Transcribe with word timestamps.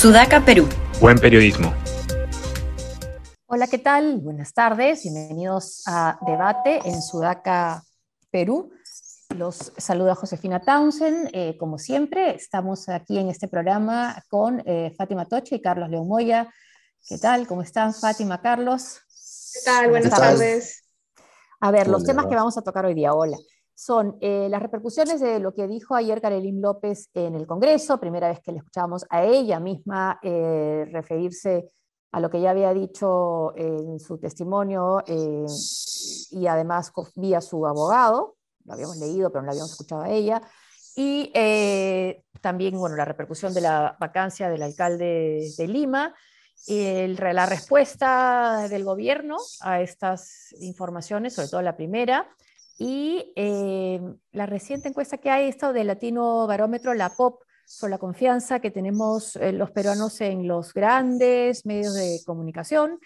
Sudaca, 0.00 0.42
Perú. 0.42 0.66
Buen 0.98 1.18
periodismo. 1.18 1.74
Hola, 3.44 3.66
¿qué 3.66 3.76
tal? 3.76 4.16
Buenas 4.16 4.54
tardes, 4.54 5.02
bienvenidos 5.02 5.82
a 5.86 6.18
Debate 6.26 6.80
en 6.86 7.02
Sudaca, 7.02 7.84
Perú. 8.30 8.72
Los 9.36 9.74
saluda 9.76 10.14
Josefina 10.14 10.58
Townsend. 10.58 11.28
Eh, 11.34 11.58
como 11.58 11.76
siempre, 11.76 12.34
estamos 12.34 12.88
aquí 12.88 13.18
en 13.18 13.28
este 13.28 13.46
programa 13.46 14.24
con 14.30 14.62
eh, 14.64 14.94
Fátima 14.96 15.26
Toche 15.26 15.56
y 15.56 15.60
Carlos 15.60 15.90
León 15.90 16.08
Moya. 16.08 16.48
¿Qué 17.06 17.18
tal? 17.18 17.46
¿Cómo 17.46 17.60
están, 17.60 17.92
Fátima, 17.92 18.40
Carlos? 18.40 19.00
¿Qué 19.52 19.60
tal? 19.66 19.90
Buenas 19.90 20.18
tardes. 20.18 20.82
A 21.60 21.70
ver, 21.70 21.88
los 21.88 22.04
temas 22.04 22.24
que 22.24 22.36
vamos 22.36 22.56
a 22.56 22.62
tocar 22.62 22.86
hoy 22.86 22.94
día. 22.94 23.12
Hola 23.12 23.36
son 23.80 24.18
eh, 24.20 24.46
las 24.50 24.60
repercusiones 24.60 25.22
de 25.22 25.40
lo 25.40 25.54
que 25.54 25.66
dijo 25.66 25.94
ayer 25.94 26.20
Karelín 26.20 26.60
López 26.60 27.08
en 27.14 27.34
el 27.34 27.46
Congreso, 27.46 27.98
primera 27.98 28.28
vez 28.28 28.40
que 28.40 28.52
le 28.52 28.58
escuchamos 28.58 29.06
a 29.08 29.24
ella 29.24 29.58
misma 29.58 30.20
eh, 30.22 30.84
referirse 30.92 31.72
a 32.12 32.20
lo 32.20 32.28
que 32.28 32.42
ya 32.42 32.50
había 32.50 32.74
dicho 32.74 33.56
en 33.56 33.98
su 33.98 34.18
testimonio 34.18 35.02
eh, 35.06 35.46
y 36.30 36.46
además 36.46 36.92
vía 37.16 37.40
su 37.40 37.66
abogado, 37.66 38.36
lo 38.66 38.74
habíamos 38.74 38.98
leído 38.98 39.30
pero 39.30 39.40
no 39.40 39.46
lo 39.46 39.52
habíamos 39.52 39.72
escuchado 39.72 40.02
a 40.02 40.10
ella, 40.10 40.42
y 40.94 41.32
también 42.42 42.76
bueno, 42.76 42.96
la 42.96 43.06
repercusión 43.06 43.54
de 43.54 43.62
la 43.62 43.96
vacancia 43.98 44.50
del 44.50 44.62
alcalde 44.62 45.54
de 45.56 45.68
Lima, 45.68 46.14
el, 46.66 47.16
la 47.16 47.46
respuesta 47.46 48.68
del 48.68 48.84
gobierno 48.84 49.38
a 49.62 49.80
estas 49.80 50.54
informaciones, 50.60 51.32
sobre 51.32 51.48
todo 51.48 51.62
la 51.62 51.76
primera, 51.78 52.28
y 52.80 53.30
eh, 53.36 54.00
la 54.32 54.46
reciente 54.46 54.88
encuesta 54.88 55.18
que 55.18 55.28
hay, 55.28 55.50
esto 55.50 55.74
del 55.74 55.88
Latino 55.88 56.46
Barómetro, 56.46 56.94
la 56.94 57.10
POP, 57.10 57.42
sobre 57.66 57.90
la 57.90 57.98
confianza 57.98 58.60
que 58.60 58.70
tenemos 58.70 59.36
eh, 59.36 59.52
los 59.52 59.70
peruanos 59.70 60.18
en 60.22 60.48
los 60.48 60.72
grandes 60.72 61.66
medios 61.66 61.92
de 61.92 62.22
comunicación, 62.24 62.98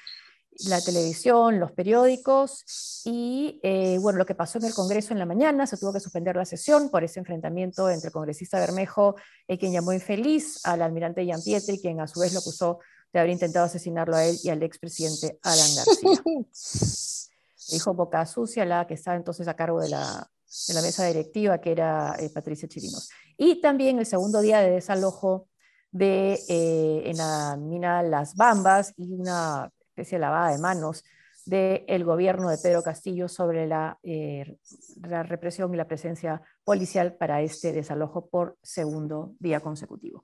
la 0.68 0.80
televisión, 0.80 1.58
los 1.58 1.72
periódicos 1.72 3.02
y 3.04 3.58
eh, 3.64 3.98
bueno, 4.00 4.20
lo 4.20 4.26
que 4.26 4.36
pasó 4.36 4.58
en 4.58 4.66
el 4.66 4.74
Congreso 4.74 5.12
en 5.12 5.18
la 5.18 5.26
mañana, 5.26 5.66
se 5.66 5.76
tuvo 5.76 5.92
que 5.92 5.98
suspender 5.98 6.36
la 6.36 6.44
sesión 6.44 6.88
por 6.88 7.02
ese 7.02 7.18
enfrentamiento 7.18 7.90
entre 7.90 8.06
el 8.06 8.12
congresista 8.12 8.60
Bermejo, 8.60 9.16
quien 9.58 9.72
llamó 9.72 9.92
infeliz 9.92 10.64
al 10.64 10.82
almirante 10.82 11.26
Pietri, 11.44 11.80
quien 11.80 12.00
a 12.00 12.06
su 12.06 12.20
vez 12.20 12.32
lo 12.32 12.38
acusó 12.38 12.78
de 13.12 13.18
haber 13.18 13.32
intentado 13.32 13.66
asesinarlo 13.66 14.14
a 14.14 14.24
él 14.24 14.38
y 14.44 14.50
al 14.50 14.62
expresidente 14.62 15.36
Alan 15.42 15.74
García. 15.74 16.22
dijo 17.70 17.94
Boca 17.94 18.24
Sucia, 18.26 18.64
la 18.64 18.86
que 18.86 18.94
estaba 18.94 19.16
entonces 19.16 19.48
a 19.48 19.54
cargo 19.54 19.80
de 19.80 19.88
la, 19.88 20.30
de 20.68 20.74
la 20.74 20.82
mesa 20.82 21.06
directiva, 21.06 21.60
que 21.60 21.72
era 21.72 22.14
eh, 22.18 22.30
Patricia 22.30 22.68
Chirinos. 22.68 23.10
Y 23.36 23.60
también 23.60 23.98
el 23.98 24.06
segundo 24.06 24.40
día 24.40 24.60
de 24.60 24.70
desalojo 24.70 25.48
de, 25.90 26.40
eh, 26.48 27.02
en 27.06 27.16
la 27.18 27.56
mina 27.56 28.02
Las 28.02 28.34
Bambas 28.34 28.92
y 28.96 29.12
una 29.12 29.70
especie 29.80 30.18
de 30.18 30.20
lavada 30.20 30.50
de 30.50 30.58
manos 30.58 31.04
del 31.46 32.04
gobierno 32.04 32.48
de 32.48 32.58
Pedro 32.58 32.82
Castillo 32.82 33.28
sobre 33.28 33.66
la, 33.66 33.98
eh, 34.02 34.56
la, 35.02 35.22
represión 35.22 35.72
y 35.74 35.76
la 35.76 35.86
presencia 35.86 36.40
policial 36.64 37.14
para 37.16 37.42
este 37.42 37.72
desalojo 37.72 38.28
por 38.28 38.56
segundo 38.62 39.34
día 39.38 39.60
consecutivo. 39.60 40.22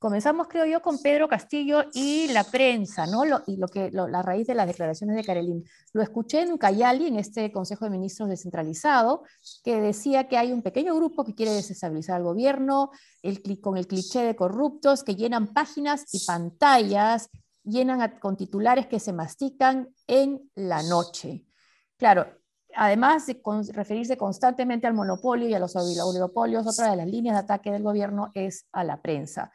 Comenzamos, 0.00 0.48
creo 0.48 0.64
yo, 0.64 0.80
con 0.80 0.98
Pedro 0.98 1.28
Castillo 1.28 1.84
y 1.92 2.28
la 2.28 2.42
prensa, 2.44 3.06
¿no? 3.06 3.22
y 3.46 3.58
lo 3.58 3.68
que, 3.68 3.90
la 3.90 4.22
raíz 4.22 4.46
de 4.46 4.54
las 4.54 4.66
declaraciones 4.66 5.14
de 5.14 5.22
Karelin. 5.22 5.62
Lo 5.92 6.00
escuché 6.00 6.40
en 6.40 6.56
Cayali, 6.56 7.08
en 7.08 7.16
este 7.16 7.52
Consejo 7.52 7.84
de 7.84 7.90
Ministros 7.90 8.30
descentralizado, 8.30 9.24
que 9.62 9.78
decía 9.78 10.26
que 10.26 10.38
hay 10.38 10.52
un 10.52 10.62
pequeño 10.62 10.96
grupo 10.96 11.22
que 11.22 11.34
quiere 11.34 11.52
desestabilizar 11.52 12.16
al 12.16 12.22
gobierno, 12.22 12.90
con 13.60 13.76
el 13.76 13.86
cliché 13.86 14.20
de 14.22 14.34
corruptos 14.34 15.04
que 15.04 15.16
llenan 15.16 15.52
páginas 15.52 16.06
y 16.14 16.24
pantallas, 16.24 17.28
llenan 17.62 18.18
con 18.20 18.38
titulares 18.38 18.86
que 18.86 19.00
se 19.00 19.12
mastican 19.12 19.94
en 20.06 20.50
la 20.54 20.82
noche. 20.82 21.44
Claro, 21.98 22.26
además 22.74 23.26
de 23.26 23.38
referirse 23.74 24.16
constantemente 24.16 24.86
al 24.86 24.94
monopolio 24.94 25.46
y 25.46 25.52
a 25.52 25.58
los 25.58 25.76
oligopolios, 25.76 26.66
otra 26.66 26.90
de 26.90 26.96
las 26.96 27.06
líneas 27.06 27.34
de 27.36 27.40
ataque 27.40 27.70
del 27.70 27.82
gobierno 27.82 28.30
es 28.32 28.64
a 28.72 28.82
la 28.82 29.02
prensa. 29.02 29.52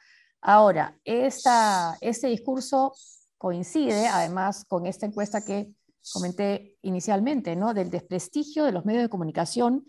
Ahora, 0.48 0.96
este 1.04 2.28
discurso 2.28 2.94
coincide 3.36 4.08
además 4.08 4.64
con 4.66 4.86
esta 4.86 5.08
encuesta 5.08 5.44
que 5.44 5.74
comenté 6.14 6.78
inicialmente, 6.84 7.56
¿no? 7.56 7.74
del 7.74 7.90
desprestigio 7.90 8.64
de 8.64 8.72
los 8.72 8.86
medios 8.86 9.02
de 9.02 9.10
comunicación. 9.10 9.86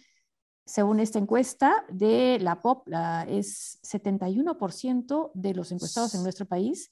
Según 0.64 0.98
esta 1.00 1.18
encuesta 1.18 1.84
de 1.90 2.38
la 2.40 2.62
POP, 2.62 2.88
es 3.28 3.80
71% 3.82 5.30
de 5.34 5.52
los 5.52 5.72
encuestados 5.72 6.14
en 6.14 6.22
nuestro 6.22 6.46
país, 6.46 6.90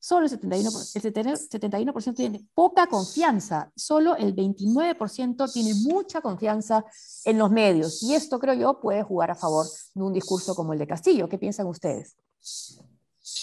solo 0.00 0.26
el 0.26 0.32
71%, 0.32 1.30
el 1.30 1.36
71 1.36 1.92
tiene 2.12 2.44
poca 2.54 2.88
confianza, 2.88 3.70
solo 3.76 4.16
el 4.16 4.34
29% 4.34 5.52
tiene 5.52 5.74
mucha 5.74 6.20
confianza 6.20 6.84
en 7.24 7.38
los 7.38 7.52
medios. 7.52 8.02
Y 8.02 8.16
esto, 8.16 8.40
creo 8.40 8.54
yo, 8.54 8.80
puede 8.80 9.04
jugar 9.04 9.30
a 9.30 9.36
favor 9.36 9.64
de 9.94 10.02
un 10.02 10.12
discurso 10.12 10.56
como 10.56 10.72
el 10.72 10.80
de 10.80 10.88
Castillo. 10.88 11.28
¿Qué 11.28 11.38
piensan 11.38 11.68
ustedes? 11.68 12.16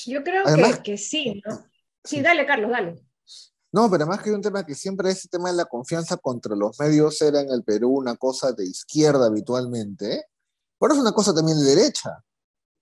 Yo 0.05 0.23
creo 0.23 0.43
que, 0.83 0.97
sí, 0.97 1.41
¿no? 1.45 1.65
Sí, 2.03 2.21
dale, 2.21 2.45
Carlos, 2.45 2.71
dale. 2.71 3.01
No, 3.71 3.89
pero 3.89 4.03
además 4.03 4.21
que 4.21 4.29
hay 4.29 4.35
un 4.35 4.41
tema 4.41 4.65
que 4.65 4.75
siempre 4.75 5.09
ese 5.09 5.27
tema 5.27 5.49
de 5.49 5.57
la 5.57 5.65
confianza 5.65 6.17
contra 6.17 6.55
los 6.55 6.79
medios 6.79 7.19
era 7.21 7.41
en 7.41 7.49
el 7.49 7.63
Perú 7.63 7.97
una 7.97 8.15
cosa 8.15 8.51
de 8.51 8.65
izquierda 8.65 9.25
habitualmente, 9.25 10.13
¿eh? 10.13 10.25
pero 10.79 10.93
es 10.93 10.99
una 10.99 11.11
cosa 11.11 11.33
también 11.33 11.57
de 11.57 11.65
derecha. 11.65 12.23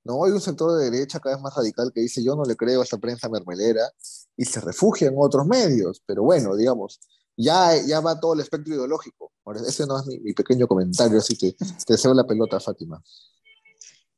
¿no? 0.03 0.25
Hay 0.25 0.31
un 0.31 0.41
sector 0.41 0.77
de 0.77 0.89
derecha 0.89 1.19
cada 1.19 1.35
vez 1.35 1.43
más 1.43 1.55
radical 1.55 1.91
que 1.93 2.01
dice 2.01 2.23
yo 2.23 2.35
no 2.35 2.43
le 2.43 2.55
creo 2.55 2.81
a 2.81 2.83
esta 2.83 2.97
prensa 2.97 3.29
mermelera 3.29 3.89
y 4.35 4.45
se 4.45 4.59
refugia 4.59 5.07
en 5.07 5.15
otros 5.17 5.45
medios, 5.45 6.01
pero 6.05 6.23
bueno, 6.23 6.55
digamos, 6.55 6.99
ya, 7.37 7.75
ya 7.85 7.99
va 7.99 8.19
todo 8.19 8.33
el 8.33 8.41
espectro 8.41 8.73
ideológico. 8.73 9.31
ese 9.65 9.85
no 9.85 9.99
es 9.99 10.05
mi, 10.07 10.33
pequeño 10.33 10.67
comentario, 10.67 11.19
así 11.19 11.37
que 11.37 11.53
te 11.53 11.93
deseo 11.93 12.13
la 12.13 12.25
pelota, 12.25 12.59
Fátima. 12.59 13.01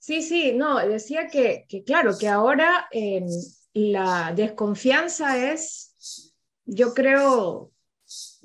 Sí, 0.03 0.21
sí, 0.21 0.51
no, 0.53 0.85
decía 0.85 1.29
que, 1.29 1.65
claro, 1.85 2.17
que 2.19 2.27
ahora 2.27 2.89
em, 2.91 3.25
la 3.73 4.33
desconfianza 4.35 5.53
es, 5.53 6.33
yo 6.65 6.93
creo, 6.93 7.71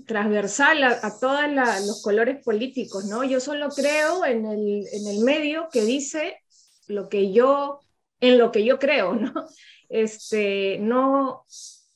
transversal 0.06 0.84
a, 0.84 1.18
todos 1.18 1.50
los 1.84 2.00
colores 2.00 2.44
políticos, 2.44 3.06
¿no? 3.06 3.24
Yo 3.24 3.40
solo 3.40 3.70
creo 3.70 4.24
en 4.24 4.46
el, 4.46 4.86
en 4.92 5.08
el, 5.08 5.24
medio 5.24 5.68
que 5.72 5.82
dice 5.84 6.36
lo 6.86 7.08
que 7.08 7.32
yo, 7.32 7.80
en 8.20 8.38
lo 8.38 8.52
que 8.52 8.64
yo 8.64 8.78
creo, 8.78 9.14
¿no? 9.14 9.32
Este, 9.88 10.78
no, 10.78 11.44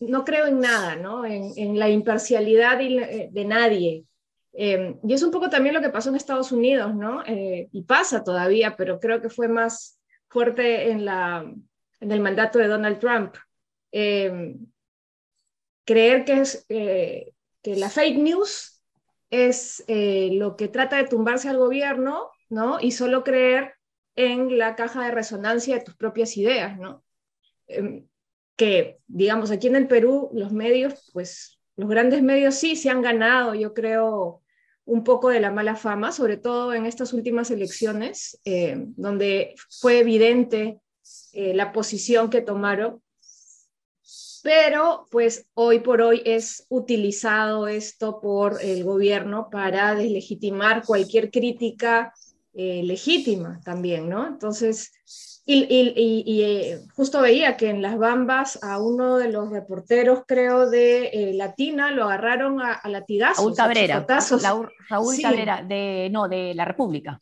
no 0.00 0.24
creo 0.24 0.46
en 0.46 0.58
nada, 0.58 0.96
¿no? 0.96 1.24
En, 1.24 1.52
en 1.56 1.78
la 1.78 1.88
imparcialidad 1.88 2.78
de 2.78 3.44
nadie. 3.44 4.06
Eh, 4.54 4.98
y 5.02 5.12
es 5.14 5.22
un 5.22 5.30
poco 5.30 5.48
también 5.48 5.74
lo 5.74 5.80
que 5.80 5.88
pasó 5.88 6.10
en 6.10 6.16
Estados 6.16 6.52
Unidos, 6.52 6.94
¿no? 6.94 7.22
Eh, 7.26 7.68
y 7.72 7.82
pasa 7.82 8.22
todavía, 8.22 8.76
pero 8.76 9.00
creo 9.00 9.20
que 9.20 9.30
fue 9.30 9.48
más 9.48 9.98
fuerte 10.28 10.90
en, 10.90 11.04
la, 11.04 11.44
en 12.00 12.12
el 12.12 12.20
mandato 12.20 12.58
de 12.58 12.68
Donald 12.68 12.98
Trump. 12.98 13.34
Eh, 13.92 14.56
creer 15.84 16.24
que, 16.24 16.40
es, 16.40 16.66
que 16.68 17.76
la 17.76 17.90
fake 17.90 18.18
news 18.18 18.82
es 19.30 19.84
lo 19.88 20.56
que 20.56 20.68
trata 20.68 20.96
de 20.96 21.08
tumbarse 21.08 21.48
al 21.48 21.58
gobierno, 21.58 22.30
¿no? 22.50 22.78
Y 22.80 22.92
solo 22.92 23.24
creer 23.24 23.74
en 24.14 24.58
la 24.58 24.76
caja 24.76 25.04
de 25.04 25.10
resonancia 25.10 25.76
de 25.76 25.84
tus 25.84 25.96
propias 25.96 26.36
ideas, 26.36 26.78
¿no? 26.78 27.02
que, 28.56 28.98
digamos, 29.06 29.50
aquí 29.50 29.68
en 29.68 29.76
el 29.76 29.88
Perú, 29.88 30.30
los 30.34 30.52
medios, 30.52 31.10
pues 31.12 31.58
los 31.76 31.88
grandes 31.88 32.22
medios 32.22 32.54
sí 32.54 32.76
se 32.76 32.90
han 32.90 33.02
ganado, 33.02 33.54
yo 33.54 33.74
creo, 33.74 34.41
un 34.84 35.04
poco 35.04 35.28
de 35.28 35.40
la 35.40 35.50
mala 35.50 35.76
fama, 35.76 36.12
sobre 36.12 36.36
todo 36.36 36.74
en 36.74 36.86
estas 36.86 37.12
últimas 37.12 37.50
elecciones, 37.50 38.40
eh, 38.44 38.76
donde 38.96 39.54
fue 39.80 40.00
evidente 40.00 40.80
eh, 41.32 41.54
la 41.54 41.72
posición 41.72 42.30
que 42.30 42.42
tomaron. 42.42 43.02
Pero 44.42 45.06
pues 45.10 45.46
hoy 45.54 45.78
por 45.78 46.02
hoy 46.02 46.20
es 46.24 46.66
utilizado 46.68 47.68
esto 47.68 48.20
por 48.20 48.60
el 48.60 48.82
gobierno 48.82 49.48
para 49.50 49.94
deslegitimar 49.94 50.84
cualquier 50.84 51.30
crítica 51.30 52.12
eh, 52.54 52.82
legítima 52.82 53.60
también, 53.64 54.08
¿no? 54.08 54.26
Entonces, 54.26 54.92
y, 55.44 56.42
eh, 56.42 56.80
justo 56.94 57.20
veía 57.20 57.56
que 57.56 57.68
en 57.68 57.82
las 57.82 57.98
Bambas 57.98 58.62
a 58.62 58.78
uno 58.78 59.16
de 59.16 59.28
los 59.28 59.50
reporteros, 59.50 60.22
creo, 60.26 60.70
de 60.70 61.06
eh, 61.06 61.34
Latina, 61.34 61.90
lo 61.90 62.04
agarraron 62.04 62.60
a, 62.60 62.74
a 62.74 62.88
latigazos. 62.88 63.38
Raúl 63.38 63.56
Cabrera. 63.56 64.06
Raúl 64.88 65.16
Cabrera, 65.20 65.62
de, 65.62 66.08
no, 66.12 66.28
de 66.28 66.54
la 66.54 66.64
República. 66.64 67.18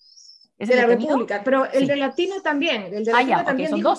¿Es 0.60 0.68
de 0.68 0.76
la 0.76 0.84
República, 0.84 1.40
pero 1.42 1.64
el 1.72 1.86
de 1.86 1.96
Latina 1.96 2.34
también. 2.42 2.92
El 2.92 3.02
de 3.02 3.12
ah, 3.12 3.22
Latina 3.22 3.44
también 3.46 3.74
dijo 3.74 3.94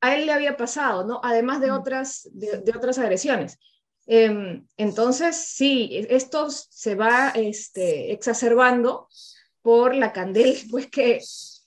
a, 0.00 0.14
él, 0.14 0.26
le 0.26 0.32
había 0.32 0.56
pasado, 0.56 1.04
¿no? 1.04 1.20
Además 1.22 1.60
de, 1.60 1.70
mm. 1.70 1.74
otras, 1.74 2.28
de, 2.32 2.72
otras 2.74 2.98
agresiones. 2.98 3.58
Em, 4.06 4.66
entonces, 4.78 5.36
sí, 5.36 6.06
esto 6.08 6.48
se 6.50 6.94
va 6.94 7.32
este, 7.34 8.12
exacerbando 8.12 9.08
por 9.60 9.94
la 9.94 10.12
candela 10.12 10.58
pues, 10.70 10.86
que, 10.86 11.20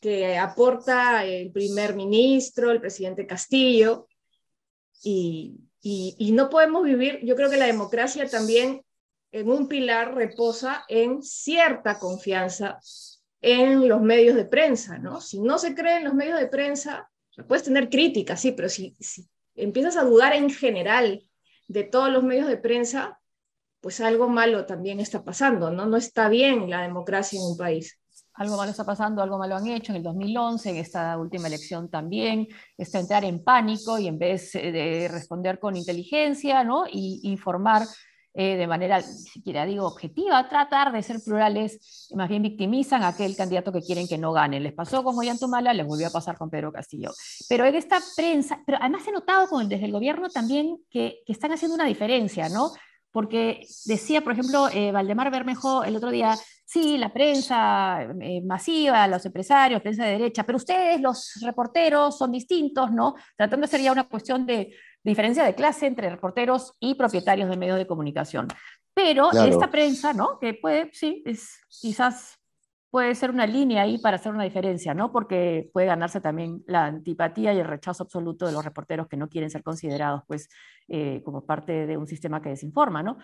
que 0.06 0.38
aporta 0.38 1.25
el 1.25 1.52
primer 1.52 1.96
ministro, 1.96 2.69
el 2.69 2.80
presidente 2.80 3.25
Castillo, 3.25 4.07
y, 5.02 5.57
y, 5.81 6.31
no 6.31 6.48
podemos 6.48 6.84
vivir, 6.84 7.22
yo 7.24 7.36
creo 7.36 7.50
que 7.50 7.57
la 7.57 7.66
democracia 7.66 8.30
también 8.30 8.86
en 9.31 9.50
un 9.50 9.68
pilar 9.68 10.13
reposa 10.13 10.86
en 10.90 11.24
cierta 11.24 11.98
confianza 11.98 12.78
en 13.42 13.90
los 13.90 14.00
medios 14.00 14.36
de 14.36 14.46
prensa, 14.46 15.00
¿no? 15.00 15.22
Si 15.22 15.40
no 15.40 15.57
se 15.57 15.74
cree 15.74 15.98
en 15.98 16.04
los 16.04 16.13
medios 16.13 16.40
de 16.40 16.50
prensa, 16.50 17.10
puedes 17.48 17.63
tener 17.63 17.90
críticas, 17.90 18.40
sí, 18.40 18.52
pero 18.52 18.69
si, 18.69 18.96
si 19.00 19.28
empiezas 19.56 19.98
a 19.98 20.04
dudar 20.04 20.34
en 20.34 20.52
general 20.52 21.28
de 21.68 21.84
todos 21.84 22.12
los 22.12 22.24
medios 22.24 22.48
de 22.48 22.57
prensa, 22.57 23.19
pues 23.81 24.02
algo 24.02 24.30
malo 24.30 24.68
también 24.68 25.00
está 25.00 25.24
pasando, 25.24 25.72
¿no? 25.72 25.88
No 25.88 25.98
está 25.98 26.30
bien 26.30 26.69
la 26.69 26.84
democracia 26.84 27.40
en 27.40 27.46
un 27.48 27.57
país 27.57 28.00
algo 28.35 28.57
malo 28.57 28.71
está 28.71 28.83
pasando, 28.83 29.21
algo 29.21 29.37
malo 29.37 29.55
han 29.55 29.67
hecho 29.67 29.91
en 29.91 29.97
el 29.97 30.03
2011, 30.03 30.69
en 30.69 30.75
esta 30.77 31.17
última 31.17 31.47
elección 31.47 31.89
también, 31.89 32.47
está 32.77 32.99
entrar 32.99 33.23
en 33.23 33.43
pánico 33.43 33.97
y 33.97 34.07
en 34.07 34.19
vez 34.19 34.55
eh, 34.55 34.71
de 34.71 35.07
responder 35.07 35.59
con 35.59 35.75
inteligencia, 35.75 36.63
¿no? 36.63 36.85
Y 36.91 37.21
informar 37.23 37.87
eh, 38.37 38.57
de 38.57 38.67
manera, 38.67 39.01
siquiera 39.01 39.65
digo, 39.65 39.87
objetiva, 39.87 40.49
tratar 40.49 40.91
de 40.91 41.01
ser 41.01 41.21
plurales, 41.23 42.09
más 42.13 42.27
bien 42.27 42.41
victimizan 42.41 43.01
a 43.03 43.09
aquel 43.09 43.33
candidato 43.33 43.71
que 43.71 43.79
quieren 43.79 44.09
que 44.09 44.17
no 44.17 44.33
gane. 44.33 44.59
Les 44.59 44.73
pasó 44.73 45.05
con 45.05 45.17
Ollantumala, 45.17 45.73
les 45.73 45.87
volvió 45.87 46.07
a 46.07 46.09
pasar 46.09 46.37
con 46.37 46.49
Pedro 46.49 46.73
Castillo. 46.73 47.11
Pero 47.47 47.63
en 47.63 47.75
esta 47.75 48.01
prensa, 48.17 48.61
pero 48.65 48.77
además 48.81 49.07
he 49.07 49.13
notado 49.13 49.47
con, 49.47 49.69
desde 49.69 49.85
el 49.85 49.93
gobierno 49.93 50.27
también 50.29 50.77
que, 50.89 51.19
que 51.25 51.31
están 51.31 51.53
haciendo 51.53 51.75
una 51.75 51.85
diferencia, 51.85 52.49
¿no? 52.49 52.73
Porque 53.09 53.65
decía, 53.85 54.19
por 54.19 54.33
ejemplo, 54.33 54.67
eh, 54.67 54.91
Valdemar 54.91 55.31
Bermejo 55.31 55.85
el 55.85 55.95
otro 55.95 56.11
día, 56.11 56.35
sí, 56.65 56.97
la 56.97 57.13
prensa 57.13 58.01
eh, 58.19 58.41
masiva, 58.41 59.07
los 59.07 59.25
empresarios, 59.25 59.81
prensa 59.81 60.06
de 60.06 60.12
derecha, 60.13 60.44
pero 60.44 60.57
ustedes, 60.57 61.00
los 61.00 61.39
reporteros, 61.41 62.17
son 62.17 62.31
distintos, 62.31 62.91
¿no? 62.91 63.15
Tratando 63.38 63.65
de 63.65 63.71
ser 63.71 63.81
ya 63.81 63.91
una 63.91 64.07
cuestión 64.07 64.45
de, 64.45 64.75
diferencia 65.06 65.44
de 65.44 65.53
clase 65.53 65.85
entre 65.85 66.09
reporteros 66.09 66.73
y 66.79 66.95
propietarios 66.95 67.50
de 67.50 67.57
medios 67.57 67.77
de 67.77 67.85
comunicación. 67.85 68.47
Pero 68.94 69.31
esta 69.31 69.69
prensa, 69.69 70.13
¿no? 70.13 70.39
Que 70.39 70.53
puede, 70.56 70.89
sí, 70.94 71.21
es, 71.25 71.59
quizás 71.81 72.39
puede 72.89 73.13
ser 73.13 73.29
una 73.29 73.45
línea 73.45 73.83
ahí 73.83 73.97
para 73.97 74.15
hacer 74.15 74.31
una 74.31 74.45
diferencia, 74.45 74.94
¿no? 74.94 75.11
Porque 75.11 75.69
puede 75.73 75.85
ganarse 75.85 76.21
también 76.21 76.63
la 76.65 76.85
antipatía 76.85 77.53
y 77.53 77.59
el 77.59 77.68
rechazo 77.68 78.03
absoluto 78.03 78.45
de 78.45 78.53
los 78.53 78.63
reporteros 78.63 79.07
que 79.07 79.18
no 79.18 79.27
quieren 79.27 79.50
ser 79.50 79.63
considerados, 79.63 80.23
pues, 80.27 80.47
eh, 80.88 81.21
como 81.23 81.45
parte 81.45 81.85
de 81.85 81.97
un 81.97 82.07
sistema 82.07 82.41
que 82.41 82.50
desinforma, 82.50 83.03
¿no? 83.03 83.18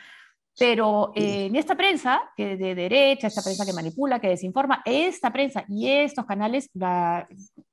Pero 0.58 1.12
eh, 1.16 1.46
en 1.46 1.56
esta 1.56 1.76
prensa, 1.76 2.22
que 2.36 2.58
de 2.58 2.76
derecha, 2.76 3.28
esta 3.28 3.42
prensa 3.42 3.66
que 3.66 3.74
manipula, 3.74 4.20
que 4.20 4.30
desinforma, 4.30 4.82
esta 4.86 5.32
prensa 5.32 5.64
y 5.70 5.88
estos 5.88 6.26
canales, 6.26 6.70
la, 6.74 7.28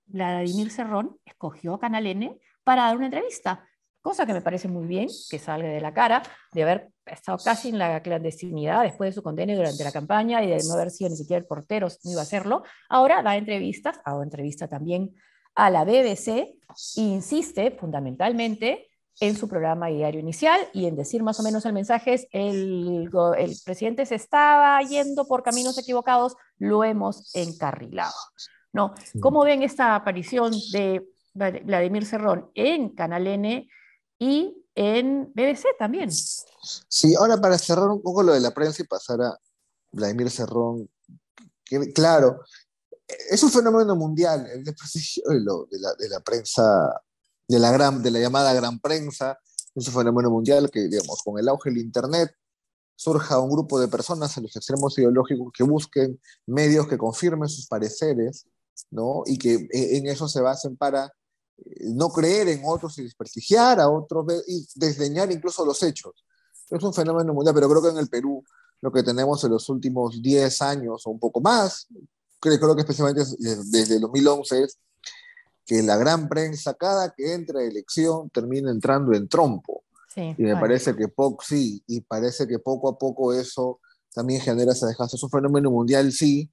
Vladimir 0.08 0.70
Cerrón 0.70 1.16
escogió 1.24 1.78
Canal 1.78 2.06
N 2.06 2.38
para 2.64 2.84
dar 2.84 2.96
una 2.96 3.06
entrevista, 3.06 3.64
cosa 4.00 4.26
que 4.26 4.32
me 4.32 4.40
parece 4.40 4.68
muy 4.68 4.86
bien, 4.86 5.08
que 5.30 5.38
salga 5.38 5.68
de 5.68 5.80
la 5.80 5.92
cara, 5.92 6.22
de 6.52 6.62
haber 6.62 6.90
estado 7.06 7.38
casi 7.38 7.68
en 7.68 7.78
la 7.78 8.02
clandestinidad 8.02 8.82
después 8.82 9.10
de 9.10 9.14
su 9.14 9.22
condena 9.22 9.54
durante 9.54 9.84
la 9.84 9.92
campaña 9.92 10.42
y 10.42 10.48
de 10.48 10.58
no 10.66 10.74
haber 10.74 10.90
sido 10.90 11.10
ni 11.10 11.16
siquiera 11.16 11.40
el 11.40 11.46
portero, 11.46 11.88
no 12.04 12.12
iba 12.12 12.20
a 12.20 12.24
hacerlo. 12.24 12.62
Ahora 12.88 13.22
da 13.22 13.36
entrevistas, 13.36 14.00
hago 14.04 14.22
entrevista 14.22 14.68
también 14.68 15.14
a 15.54 15.70
la 15.70 15.84
BBC 15.84 16.28
e 16.28 16.56
insiste 16.96 17.70
fundamentalmente 17.72 18.87
en 19.20 19.36
su 19.36 19.48
programa 19.48 19.88
diario 19.88 20.20
inicial 20.20 20.60
y 20.72 20.86
en 20.86 20.96
decir 20.96 21.22
más 21.22 21.40
o 21.40 21.42
menos 21.42 21.64
el 21.66 21.72
mensaje 21.72 22.14
es 22.14 22.26
el, 22.30 23.10
el 23.36 23.56
presidente 23.64 24.06
se 24.06 24.14
estaba 24.14 24.80
yendo 24.82 25.26
por 25.26 25.42
caminos 25.42 25.76
equivocados, 25.78 26.36
lo 26.58 26.84
hemos 26.84 27.34
encarrilado. 27.34 28.14
¿no? 28.72 28.94
¿Cómo 29.20 29.44
ven 29.44 29.62
esta 29.62 29.94
aparición 29.94 30.52
de 30.72 31.08
Vladimir 31.34 32.06
Cerrón 32.06 32.50
en 32.54 32.90
Canal 32.90 33.26
N 33.26 33.68
y 34.18 34.64
en 34.74 35.32
BBC 35.34 35.76
también? 35.78 36.10
Sí, 36.12 37.14
ahora 37.14 37.40
para 37.40 37.58
cerrar 37.58 37.88
un 37.88 38.02
poco 38.02 38.22
lo 38.22 38.32
de 38.32 38.40
la 38.40 38.52
prensa 38.52 38.82
y 38.82 38.86
pasar 38.86 39.20
a 39.22 39.38
Vladimir 39.90 40.30
Cerrón, 40.30 40.88
que, 41.64 41.92
claro, 41.92 42.40
es 43.06 43.42
un 43.42 43.50
fenómeno 43.50 43.96
mundial, 43.96 44.46
el 44.52 44.62
desprestigio 44.62 45.24
de, 45.28 45.38
de, 45.38 45.80
la, 45.80 45.94
de 45.94 46.08
la 46.08 46.20
prensa 46.20 47.02
de 47.48 47.58
la, 47.58 47.72
gran, 47.72 48.02
de 48.02 48.10
la 48.10 48.20
llamada 48.20 48.52
gran 48.52 48.78
prensa, 48.78 49.38
un 49.74 49.82
fenómeno 49.82 50.30
mundial 50.30 50.70
que, 50.70 50.88
digamos, 50.88 51.22
con 51.24 51.38
el 51.38 51.48
auge 51.48 51.70
del 51.70 51.78
Internet, 51.78 52.30
surja 52.94 53.38
un 53.38 53.50
grupo 53.50 53.80
de 53.80 53.88
personas 53.88 54.36
en 54.36 54.42
los 54.44 54.56
extremos 54.56 54.98
ideológicos 54.98 55.52
que 55.56 55.62
busquen 55.62 56.20
medios 56.46 56.86
que 56.88 56.98
confirmen 56.98 57.48
sus 57.48 57.66
pareceres, 57.66 58.46
¿no? 58.90 59.22
Y 59.24 59.38
que 59.38 59.54
eh, 59.54 59.96
en 59.96 60.06
eso 60.08 60.28
se 60.28 60.40
basen 60.40 60.76
para 60.76 61.06
eh, 61.06 61.92
no 61.94 62.10
creer 62.10 62.48
en 62.48 62.62
otros 62.64 62.98
y 62.98 63.04
desprestigiar 63.04 63.80
a 63.80 63.88
otros 63.88 64.26
y 64.46 64.66
desdeñar 64.74 65.30
incluso 65.30 65.64
los 65.64 65.82
hechos. 65.82 66.24
Es 66.68 66.82
un 66.82 66.92
fenómeno 66.92 67.32
mundial, 67.32 67.54
pero 67.54 67.68
creo 67.68 67.82
que 67.82 67.88
en 67.90 67.98
el 67.98 68.08
Perú 68.08 68.44
lo 68.80 68.92
que 68.92 69.02
tenemos 69.02 69.42
en 69.44 69.52
los 69.52 69.68
últimos 69.68 70.20
10 70.20 70.62
años 70.62 71.06
o 71.06 71.10
un 71.10 71.20
poco 71.20 71.40
más, 71.40 71.86
creo, 72.40 72.58
creo 72.58 72.74
que 72.74 72.82
especialmente 72.82 73.22
desde 73.38 73.98
2011 74.00 74.64
es 74.64 74.78
que 75.68 75.82
la 75.82 75.98
gran 75.98 76.30
prensa, 76.30 76.72
cada 76.72 77.10
que 77.10 77.34
entra 77.34 77.60
a 77.60 77.62
elección, 77.62 78.30
termina 78.30 78.70
entrando 78.70 79.12
en 79.12 79.28
trompo. 79.28 79.84
y 80.16 80.42
me 80.42 80.56
parece 80.56 80.96
que 80.96 81.08
poco, 81.08 81.44
sí, 81.46 81.84
y 81.86 82.00
parece 82.00 82.48
que 82.48 82.58
poco 82.58 82.88
a 82.88 82.98
poco 82.98 83.34
eso 83.34 83.78
también 84.14 84.40
genera 84.40 84.72
esa 84.72 84.86
desgaste. 84.86 85.16
Es 85.16 85.22
un 85.22 85.28
fenómeno 85.28 85.70
mundial, 85.70 86.10
sí, 86.10 86.50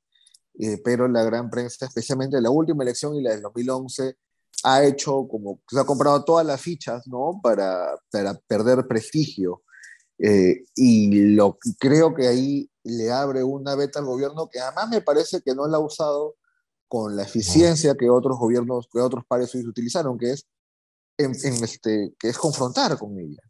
eh, 0.60 0.82
pero 0.84 1.08
la 1.08 1.24
gran 1.24 1.50
prensa, 1.50 1.86
especialmente 1.86 2.42
la 2.42 2.50
última 2.50 2.84
elección 2.84 3.16
y 3.16 3.24
la 3.24 3.32
del 3.32 3.42
2011, 3.42 4.18
ha 4.66 4.84
hecho 4.84 5.26
como, 5.30 5.62
se 5.66 5.80
ha 5.80 5.86
comprado 5.86 6.26
todas 6.26 6.46
las 6.46 6.60
fichas, 6.60 7.08
¿no? 7.08 7.40
Para, 7.42 7.98
para 8.12 8.34
perder 8.34 8.86
prestigio. 8.86 9.64
Eh, 10.20 10.66
y 10.76 11.36
lo 11.36 11.58
creo 11.80 12.14
que 12.14 12.28
ahí 12.28 12.70
le 12.84 13.12
abre 13.12 13.44
una 13.44 13.76
beta 13.76 14.00
al 14.00 14.06
gobierno 14.06 14.50
que 14.50 14.60
además 14.60 14.90
me 14.90 15.02
parece 15.02 15.42
que 15.42 15.56
no 15.56 15.68
la 15.68 15.78
ha 15.78 15.82
usado 15.82 16.36
con 16.88 17.16
la 17.16 17.24
eficiencia 17.24 17.96
que 17.96 18.10
otros 18.10 18.38
gobiernos, 18.38 18.88
que 18.92 19.00
otros 19.00 19.26
pares 19.28 19.54
utilizaron, 19.56 20.18
que 20.18 20.32
es, 20.32 20.48
en, 21.18 21.32
este, 21.32 22.14
que 22.20 22.30
es 22.30 22.38
confrontar 22.38 22.98
con 22.98 23.18
ella. 23.18 23.42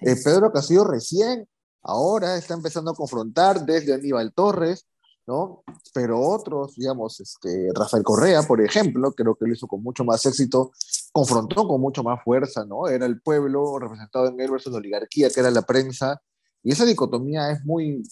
Eh, 0.00 0.16
Pedro 0.22 0.52
Castillo 0.52 0.84
recién, 0.84 1.48
ahora 1.82 2.36
está 2.36 2.54
empezando 2.54 2.90
a 2.90 2.94
confrontar 2.94 3.64
desde 3.64 3.94
Aníbal 3.94 4.32
Torres, 4.32 4.86
¿no? 5.26 5.62
Pero 5.92 6.20
otros, 6.20 6.74
digamos, 6.74 7.20
este, 7.20 7.68
Rafael 7.74 8.02
Correa, 8.02 8.42
por 8.42 8.60
ejemplo, 8.60 9.12
creo 9.12 9.34
que 9.36 9.46
lo 9.46 9.54
hizo 9.54 9.66
con 9.66 9.82
mucho 9.82 10.04
más 10.04 10.26
éxito, 10.26 10.72
confrontó 11.12 11.66
con 11.66 11.80
mucho 11.80 12.02
más 12.02 12.22
fuerza, 12.22 12.64
¿no? 12.64 12.88
Era 12.88 13.06
el 13.06 13.20
pueblo 13.22 13.78
representado 13.78 14.26
en 14.26 14.40
él 14.40 14.50
versus 14.50 14.72
la 14.72 14.78
oligarquía, 14.78 15.30
que 15.30 15.40
era 15.40 15.50
la 15.50 15.62
prensa, 15.62 16.20
y 16.62 16.72
esa 16.72 16.84
dicotomía 16.84 17.50
es 17.50 17.64
muy, 17.64 18.02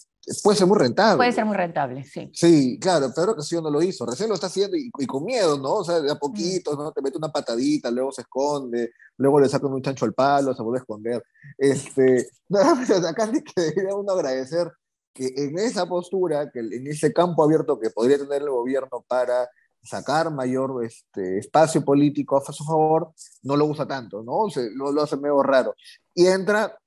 puede 0.42 0.56
ser 0.56 0.66
muy 0.66 0.78
rentable. 0.78 1.16
Puede 1.16 1.32
ser 1.32 1.44
muy 1.44 1.56
rentable, 1.56 2.04
sí. 2.04 2.30
Sí, 2.32 2.78
claro, 2.80 3.12
Pedro 3.14 3.34
Castillo 3.34 3.62
no 3.62 3.70
lo 3.70 3.82
hizo, 3.82 4.06
recién 4.06 4.28
lo 4.28 4.34
está 4.34 4.46
haciendo 4.46 4.76
y, 4.76 4.90
con 5.06 5.24
miedo, 5.24 5.58
¿no? 5.58 5.74
O 5.74 5.84
sea, 5.84 6.00
de 6.00 6.10
a 6.10 6.16
poquito, 6.16 6.76
¿no? 6.76 6.92
Te 6.92 7.02
mete 7.02 7.18
una 7.18 7.32
patadita, 7.32 7.90
luego 7.90 8.12
se 8.12 8.22
esconde, 8.22 8.92
luego 9.16 9.40
le 9.40 9.48
saca 9.48 9.66
un 9.66 9.82
chancho 9.82 10.04
al 10.04 10.14
palo, 10.14 10.54
se 10.54 10.62
vuelve 10.62 10.78
a 10.78 10.82
esconder. 10.82 11.24
Este, 11.58 12.28
no, 12.48 12.58
acá 12.60 13.24
hay 13.24 13.42
que 13.42 13.60
debería 13.60 13.94
uno 13.94 14.12
agradecer 14.12 14.70
que 15.12 15.32
en 15.36 15.58
esa 15.58 15.86
postura, 15.86 16.50
que 16.50 16.60
en 16.60 16.86
ese 16.86 17.12
campo 17.12 17.42
abierto 17.42 17.78
que 17.78 17.90
podría 17.90 18.18
tener 18.18 18.42
el 18.42 18.50
gobierno 18.50 19.04
para 19.06 19.48
sacar 19.82 20.30
mayor 20.30 20.84
este, 20.84 21.38
espacio 21.38 21.84
político 21.84 22.36
a 22.36 22.52
su 22.52 22.64
favor, 22.64 23.12
no 23.42 23.56
lo 23.56 23.66
usa 23.66 23.86
tanto, 23.86 24.22
¿no? 24.22 24.48
Se, 24.48 24.70
lo, 24.70 24.92
lo 24.92 25.02
hace 25.02 25.16
medio 25.16 25.42
raro. 25.42 25.74
Y 26.14 26.26
entra 26.26 26.78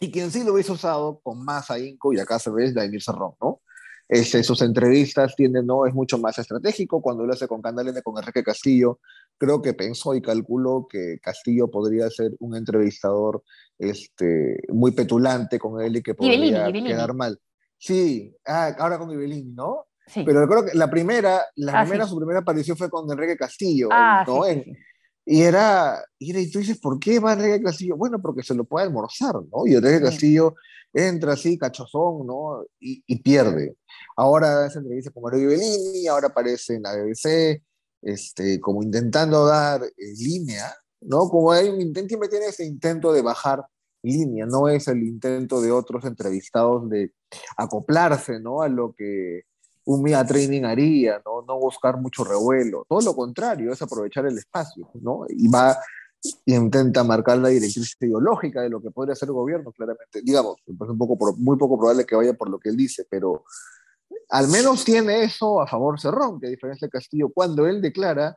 y 0.00 0.10
quien 0.10 0.30
sí 0.30 0.42
lo 0.42 0.54
hubiese 0.54 0.72
usado 0.72 1.20
con 1.22 1.44
más 1.44 1.70
ahínco, 1.70 2.12
y 2.12 2.18
acá 2.18 2.38
se 2.38 2.50
ve, 2.50 2.64
es 2.64 2.74
Daniel 2.74 3.02
Cerrón, 3.02 3.34
¿no? 3.40 3.60
Este, 4.08 4.42
sus 4.42 4.60
entrevistas 4.62 5.36
tienen, 5.36 5.66
¿no? 5.66 5.86
Es 5.86 5.94
mucho 5.94 6.18
más 6.18 6.36
estratégico. 6.36 7.00
Cuando 7.00 7.24
lo 7.24 7.32
hace 7.32 7.46
con 7.46 7.62
Candalene, 7.62 8.02
con 8.02 8.18
Enrique 8.18 8.42
Castillo, 8.42 8.98
creo 9.38 9.62
que 9.62 9.72
pensó 9.72 10.16
y 10.16 10.20
calculó 10.20 10.88
que 10.90 11.18
Castillo 11.22 11.70
podría 11.70 12.10
ser 12.10 12.32
un 12.40 12.56
entrevistador 12.56 13.44
este, 13.78 14.64
muy 14.70 14.90
petulante 14.90 15.60
con 15.60 15.80
él 15.80 15.98
y 15.98 16.02
que 16.02 16.14
podría 16.14 16.72
quedar 16.72 17.14
mal. 17.14 17.38
Sí, 17.78 18.34
ah, 18.46 18.74
ahora 18.80 18.98
con 18.98 19.12
Ibelín, 19.12 19.54
¿no? 19.54 19.86
Sí. 20.08 20.24
Pero 20.26 20.48
creo 20.48 20.64
que 20.64 20.76
la 20.76 20.90
primera, 20.90 21.44
la 21.54 21.80
ah, 21.80 21.84
primera 21.84 22.04
su 22.04 22.16
primera 22.16 22.40
aparición 22.40 22.76
fue 22.76 22.90
con 22.90 23.08
Enrique 23.12 23.36
Castillo, 23.36 23.90
ah, 23.92 24.24
¿no? 24.26 24.42
Sí, 24.42 24.64
y 25.24 25.42
era, 25.42 26.02
y, 26.18 26.50
tú 26.50 26.58
dices, 26.58 26.78
¿por 26.78 26.98
qué 26.98 27.18
va 27.18 27.34
Enrique 27.34 27.62
Castillo? 27.62 27.96
Bueno, 27.96 28.20
porque 28.20 28.42
se 28.42 28.54
lo 28.54 28.64
puede 28.64 28.86
almorzar, 28.86 29.34
¿no? 29.52 29.66
Y 29.66 29.74
Enrique 29.74 30.02
Castillo 30.02 30.54
entra 30.92 31.34
así, 31.34 31.58
cachozón, 31.58 32.26
¿no? 32.26 32.64
Y, 32.80 33.02
y 33.06 33.22
pierde. 33.22 33.76
Ahora 34.16 34.64
hace 34.64 34.78
entrevista 34.78 35.10
con 35.10 35.22
Mario 35.22 35.48
Bellini, 35.48 36.06
ahora 36.06 36.28
aparece 36.28 36.74
en 36.74 36.82
la 36.82 36.96
BBC, 36.96 37.62
este, 38.02 38.60
como 38.60 38.82
intentando 38.82 39.46
dar 39.46 39.82
eh, 39.84 39.92
línea, 40.18 40.74
¿no? 41.00 41.28
Como 41.28 41.52
hay 41.52 41.68
un 41.68 41.80
intento, 41.80 42.08
siempre 42.08 42.28
tiene 42.28 42.46
ese 42.46 42.64
intento 42.64 43.12
de 43.12 43.22
bajar 43.22 43.64
línea, 44.02 44.46
no 44.46 44.68
es 44.68 44.88
el 44.88 45.02
intento 45.02 45.60
de 45.60 45.70
otros 45.70 46.04
entrevistados 46.04 46.88
de 46.88 47.12
acoplarse, 47.56 48.40
¿no? 48.40 48.62
A 48.62 48.68
lo 48.68 48.94
que 48.96 49.42
un 49.84 50.02
media 50.02 50.24
training 50.24 50.64
haría, 50.64 51.20
¿no? 51.24 51.42
no 51.42 51.58
buscar 51.58 51.96
mucho 51.96 52.24
revuelo, 52.24 52.84
todo 52.88 53.00
lo 53.00 53.14
contrario, 53.14 53.72
es 53.72 53.82
aprovechar 53.82 54.26
el 54.26 54.38
espacio, 54.38 54.88
¿no? 54.94 55.24
Y 55.28 55.48
va 55.48 55.76
y 56.44 56.54
intenta 56.54 57.02
marcar 57.02 57.38
la 57.38 57.48
directriz 57.48 57.96
ideológica 57.98 58.60
de 58.60 58.68
lo 58.68 58.80
que 58.80 58.90
podría 58.90 59.14
ser 59.14 59.28
el 59.28 59.34
gobierno, 59.34 59.72
claramente. 59.72 60.20
Digamos, 60.22 60.56
es 60.66 60.88
un 60.88 60.98
poco, 60.98 61.34
muy 61.38 61.56
poco 61.56 61.78
probable 61.78 62.04
que 62.04 62.14
vaya 62.14 62.34
por 62.34 62.50
lo 62.50 62.58
que 62.58 62.68
él 62.68 62.76
dice, 62.76 63.06
pero 63.08 63.44
al 64.28 64.48
menos 64.48 64.84
tiene 64.84 65.24
eso 65.24 65.60
a 65.60 65.66
favor 65.66 65.98
Cerrón, 65.98 66.38
que 66.38 66.48
a 66.48 66.50
diferencia 66.50 66.86
de 66.86 66.90
Castillo, 66.90 67.30
cuando 67.32 67.66
él 67.66 67.80
declara, 67.80 68.36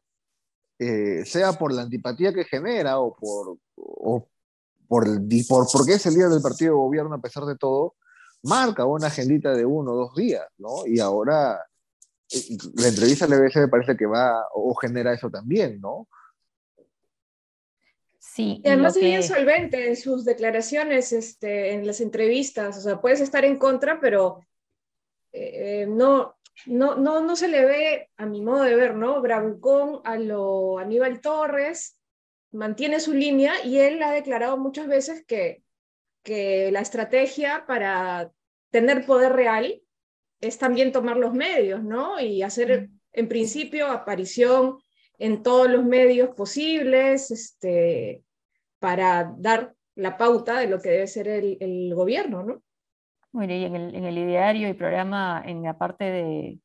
eh, 0.79 1.25
sea 1.25 1.53
por 1.53 1.73
la 1.73 1.81
antipatía 1.83 2.33
que 2.33 2.45
genera 2.45 3.00
o 3.00 3.15
por, 3.15 3.57
o 3.75 4.27
por, 4.88 5.05
por 5.47 5.67
porque 5.71 5.93
es 5.93 6.05
el 6.05 6.13
líder 6.13 6.29
del 6.29 6.41
partido 6.41 6.73
de 6.73 6.79
gobierno 6.79 7.15
a 7.15 7.21
pesar 7.21 7.45
de 7.45 7.57
todo, 7.57 7.95
marca 8.43 8.85
una 8.85 9.07
agendita 9.07 9.53
de 9.53 9.65
uno 9.65 9.93
o 9.93 9.95
dos 9.95 10.15
días, 10.15 10.45
¿no? 10.57 10.85
Y 10.85 11.00
ahora 11.00 11.65
eh, 12.31 12.57
la 12.75 12.88
entrevista 12.88 13.25
a 13.25 13.27
BBC 13.27 13.55
me 13.57 13.67
parece 13.67 13.97
que 13.97 14.05
va 14.05 14.45
o 14.53 14.73
genera 14.75 15.13
eso 15.13 15.29
también, 15.29 15.79
¿no? 15.81 16.07
Sí, 18.19 18.62
y 18.63 18.67
además 18.67 18.95
es 18.95 19.03
bien 19.03 19.21
solvente 19.21 19.88
en 19.88 19.95
sus 19.95 20.25
declaraciones, 20.25 21.13
este, 21.13 21.73
en 21.73 21.85
las 21.85 22.01
entrevistas, 22.01 22.77
o 22.77 22.81
sea, 22.81 23.00
puedes 23.00 23.21
estar 23.21 23.45
en 23.45 23.57
contra, 23.57 24.00
pero 24.00 24.39
eh, 25.31 25.85
no, 25.88 26.35
no, 26.65 26.95
no, 26.95 27.21
no 27.21 27.35
se 27.35 27.47
le 27.47 27.63
ve, 27.63 28.09
a 28.17 28.25
mi 28.25 28.41
modo 28.41 28.63
de 28.63 28.75
ver, 28.75 28.95
¿no? 28.95 29.21
Bravucón 29.21 30.01
a 30.03 30.17
lo 30.17 30.79
Aníbal 30.79 31.21
Torres, 31.21 32.00
mantiene 32.51 33.00
su 33.00 33.13
línea 33.13 33.63
y 33.63 33.79
él 33.79 34.01
ha 34.01 34.12
declarado 34.12 34.57
muchas 34.57 34.88
veces 34.88 35.23
que, 35.25 35.62
que 36.24 36.72
la 36.72 36.80
estrategia 36.80 37.65
para 37.68 38.32
tener 38.72 39.06
poder 39.06 39.34
real 39.34 39.82
es 40.42 40.58
también 40.58 40.92
tomar 40.92 41.18
los 41.18 41.34
medios, 41.34 41.84
¿no? 41.84 42.20
Y 42.20 42.42
hacer, 42.42 42.89
en 43.12 43.27
principio, 43.27 43.88
aparición 43.88 44.80
en 45.20 45.44
todos 45.44 45.70
los 45.70 45.86
medios 45.86 46.30
posibles 46.36 47.32
este, 47.32 48.24
para 48.80 49.34
dar 49.38 49.74
la 49.96 50.18
pauta 50.18 50.60
de 50.60 50.68
lo 50.68 50.82
que 50.82 50.89
debe 50.89 51.08
ser 51.08 51.27
el, 51.27 51.94
gobierno, 51.94 52.44
¿no? 52.44 52.63
Bueno, 53.32 53.53
y 53.53 53.63
en 53.63 53.75
el, 53.75 53.96
en 53.96 54.03
el, 54.03 54.18
ideario 54.18 54.70
y 54.70 54.74
programa, 54.74 55.42
en 55.46 55.63
la 55.63 55.77
parte 55.77 56.06
de 56.06 56.60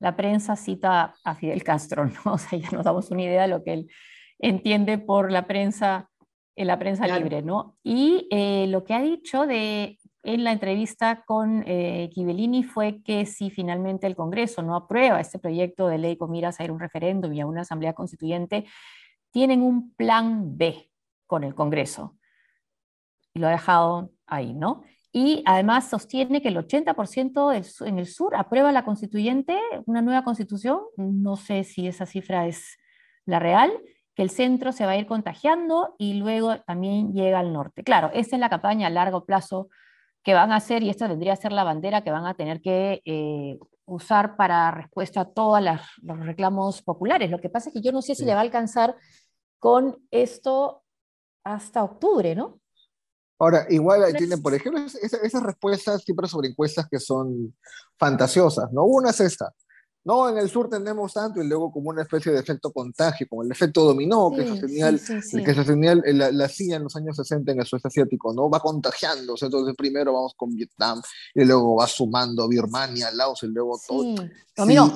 la 0.00 0.16
prensa, 0.16 0.56
cita 0.56 1.14
a 1.24 1.34
Fidel 1.34 1.62
Castro, 1.62 2.06
¿no? 2.06 2.12
O 2.34 2.38
sea, 2.38 2.58
ya 2.58 2.70
nos 2.70 2.84
damos 2.84 3.10
una 3.10 3.22
idea 3.22 3.42
de 3.42 3.48
lo 3.48 3.62
que 3.62 3.72
él 3.72 3.90
entiende 4.38 4.98
por 4.98 5.30
la 5.30 5.46
prensa, 5.46 6.10
en 6.56 6.66
la 6.66 6.78
prensa 6.78 7.06
libre, 7.06 7.42
¿no? 7.42 7.76
Y 7.82 8.28
eh, 8.30 8.66
lo 8.68 8.84
que 8.84 8.94
ha 8.94 9.00
dicho 9.00 9.46
de 9.46 9.98
en 10.24 10.42
la 10.42 10.52
entrevista 10.52 11.22
con 11.26 11.62
eh, 11.66 12.10
fue 12.72 13.02
que 13.02 13.26
si 13.26 13.50
finalmente 13.50 14.06
el 14.06 14.16
Congreso 14.16 14.62
no 14.62 14.74
aprueba 14.74 15.20
este 15.20 15.38
proyecto 15.38 15.86
de 15.86 15.98
ley 15.98 16.16
con 16.16 16.30
miras 16.30 16.58
a 16.58 16.64
ir 16.64 16.70
a 16.70 16.72
un 16.72 16.80
referéndum 16.80 17.32
y 17.32 17.40
a 17.42 17.46
una 17.46 17.60
asamblea 17.60 17.92
constituyente, 17.92 18.64
tienen 19.30 19.60
un 19.60 19.92
plan 19.94 20.56
B 20.56 20.90
con 21.26 21.44
el 21.44 21.54
Congreso. 21.54 22.16
Y 23.34 23.40
lo 23.40 23.48
ha 23.48 23.50
dejado 23.50 24.12
ahí, 24.26 24.54
¿no? 24.54 24.82
Y 25.12 25.42
además 25.46 25.90
sostiene 25.90 26.40
que 26.40 26.48
el 26.48 26.56
80% 26.56 27.86
en 27.86 27.98
el 27.98 28.06
sur 28.06 28.34
aprueba 28.34 28.72
la 28.72 28.84
constituyente, 28.84 29.58
una 29.86 30.02
nueva 30.02 30.24
constitución, 30.24 30.80
no 30.96 31.36
sé 31.36 31.64
si 31.64 31.86
esa 31.86 32.06
cifra 32.06 32.46
es 32.46 32.78
la 33.26 33.38
real, 33.38 33.72
que 34.14 34.22
el 34.22 34.30
centro 34.30 34.72
se 34.72 34.86
va 34.86 34.92
a 34.92 34.96
ir 34.96 35.06
contagiando 35.06 35.94
y 35.98 36.14
luego 36.14 36.60
también 36.60 37.12
llega 37.12 37.40
al 37.40 37.52
norte. 37.52 37.82
Claro, 37.82 38.10
esa 38.14 38.36
es 38.36 38.40
la 38.40 38.50
campaña 38.50 38.86
a 38.86 38.90
largo 38.90 39.24
plazo 39.24 39.68
que 40.22 40.34
van 40.34 40.52
a 40.52 40.56
hacer, 40.56 40.82
y 40.82 40.88
esta 40.88 41.06
vendría 41.06 41.34
a 41.34 41.36
ser 41.36 41.52
la 41.52 41.64
bandera 41.64 42.02
que 42.02 42.10
van 42.10 42.26
a 42.26 42.34
tener 42.34 42.62
que 42.62 43.02
eh, 43.04 43.58
usar 43.84 44.36
para 44.36 44.70
respuesta 44.70 45.20
a 45.20 45.24
todos 45.26 45.62
los 46.02 46.20
reclamos 46.20 46.82
populares. 46.82 47.30
Lo 47.30 47.40
que 47.40 47.50
pasa 47.50 47.68
es 47.68 47.74
que 47.74 47.82
yo 47.82 47.92
no 47.92 48.00
sé 48.00 48.14
si 48.14 48.24
le 48.24 48.32
va 48.32 48.40
a 48.40 48.42
alcanzar 48.42 48.96
con 49.58 49.98
esto 50.10 50.82
hasta 51.44 51.84
octubre, 51.84 52.34
¿no? 52.34 52.60
Ahora, 53.38 53.66
igual 53.68 54.14
tiene, 54.16 54.38
por 54.38 54.54
ejemplo, 54.54 54.80
esas, 54.84 55.42
respuestas 55.42 56.02
siempre 56.02 56.28
sobre 56.28 56.48
encuestas 56.48 56.88
que 56.88 56.98
son 56.98 57.54
fantasiosas, 57.98 58.72
¿no? 58.72 58.84
Una 58.84 59.10
es 59.10 59.20
esta, 59.20 59.52
no, 60.04 60.28
en 60.28 60.36
el 60.36 60.50
sur 60.50 60.68
tenemos 60.68 61.14
tanto 61.14 61.42
y 61.42 61.46
luego 61.46 61.72
como 61.72 61.88
una 61.88 62.02
especie 62.02 62.30
de 62.30 62.38
efecto 62.38 62.70
contagio, 62.70 63.26
como 63.28 63.42
el 63.42 63.50
efecto 63.50 63.84
dominó 63.84 64.30
que 64.30 64.46
se 64.46 64.60
tenía, 64.60 64.90
que 64.90 65.54
se 65.54 66.14
la, 66.14 66.30
la, 66.30 66.48
CIA 66.48 66.76
en 66.76 66.82
los 66.84 66.94
años 66.96 67.16
60 67.16 67.52
en 67.52 67.60
el 67.60 67.66
sudeste 67.66 67.88
asiático, 67.88 68.34
¿no? 68.34 68.50
Va 68.50 68.60
contagiándose, 68.60 69.46
entonces 69.46 69.74
primero 69.76 70.12
vamos 70.12 70.34
con 70.36 70.54
Vietnam 70.54 71.00
y 71.34 71.44
luego 71.44 71.76
va 71.76 71.86
sumando 71.86 72.46
Birmania, 72.48 73.10
Laos 73.12 73.42
y 73.44 73.46
luego 73.46 73.80
todo. 73.86 74.14
Dominó. 74.54 74.92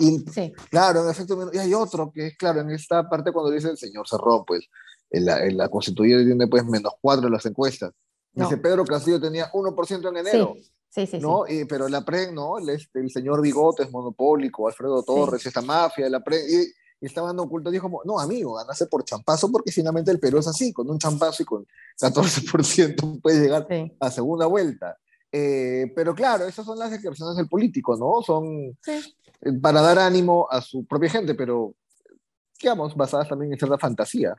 claro, 0.71 1.05
en 1.05 1.11
efecto 1.11 1.35
dominó. 1.35 1.55
Y 1.55 1.59
hay 1.59 1.73
otro 1.73 2.13
que 2.13 2.27
es, 2.27 2.37
claro, 2.37 2.61
en 2.61 2.71
esta 2.71 3.09
parte 3.09 3.33
cuando 3.33 3.51
dice 3.51 3.71
el 3.71 3.79
señor 3.79 4.07
Cerrón, 4.07 4.45
pues, 4.47 4.69
en 5.11 5.25
la, 5.25 5.43
en 5.43 5.57
la 5.57 5.71
constituyente 5.71 6.27
tiene 6.27 6.47
pues 6.49 6.67
menos 6.67 6.93
cuatro 7.01 7.29
en 7.29 7.33
las 7.33 7.47
encuestas. 7.47 7.93
Dice 8.33 8.59
Pedro 8.59 8.85
Castillo 8.85 9.21
tenía 9.21 9.51
1% 9.51 10.09
en 10.09 10.17
enero. 10.17 10.55
Sí, 10.55 10.71
sí, 10.89 11.09
¿no? 11.21 11.47
Y, 11.47 11.65
pero 11.65 11.89
la 11.89 12.05
PRE, 12.05 12.33
¿no? 12.33 12.59
El, 12.59 12.71
este, 12.71 13.01
el 13.01 13.11
señor 13.11 13.41
Bigotes, 13.41 13.91
monopólico, 13.91 14.67
Alfredo 14.67 15.03
Torres, 15.03 15.45
esta 15.45 15.63
mafia, 15.63 16.09
la 16.09 16.21
PRE, 16.21 16.39
y, 16.39 16.73
y 17.01 17.07
estaba 17.07 17.29
dando 17.29 17.45
oculto, 17.45 17.71
dijo, 17.71 18.03
no, 18.05 18.19
amigo, 18.19 18.55
ganase 18.55 18.87
por 18.87 19.05
champazo, 19.05 19.51
porque 19.51 19.71
finalmente 19.71 20.11
el 20.11 20.19
Perú 20.19 20.39
es 20.39 20.49
así, 20.49 20.73
con 20.73 20.91
un 20.91 20.99
champazo 20.99 21.43
y 21.43 21.47
con 21.47 21.67
14% 22.01 23.21
puede 23.23 23.41
llegar 23.41 23.67
a 24.01 24.11
segunda 24.11 24.47
vuelta. 24.47 24.99
Eh, 25.31 25.93
pero 25.95 26.15
claro, 26.15 26.47
esas 26.47 26.65
son 26.65 26.79
las 26.79 26.91
declaraciones 26.91 27.37
del 27.37 27.49
político, 27.49 27.97
¿no? 27.97 28.23
Son 28.23 28.77
eh, 28.87 29.53
para 29.61 29.83
dar 29.83 29.99
ánimo 29.99 30.49
a 30.51 30.61
su 30.61 30.87
propia 30.87 31.11
gente, 31.11 31.35
pero, 31.35 31.75
digamos, 32.61 32.97
basadas 32.97 33.29
también 33.29 33.53
en 33.53 33.59
cierta 33.59 33.79
fantasía 33.79 34.35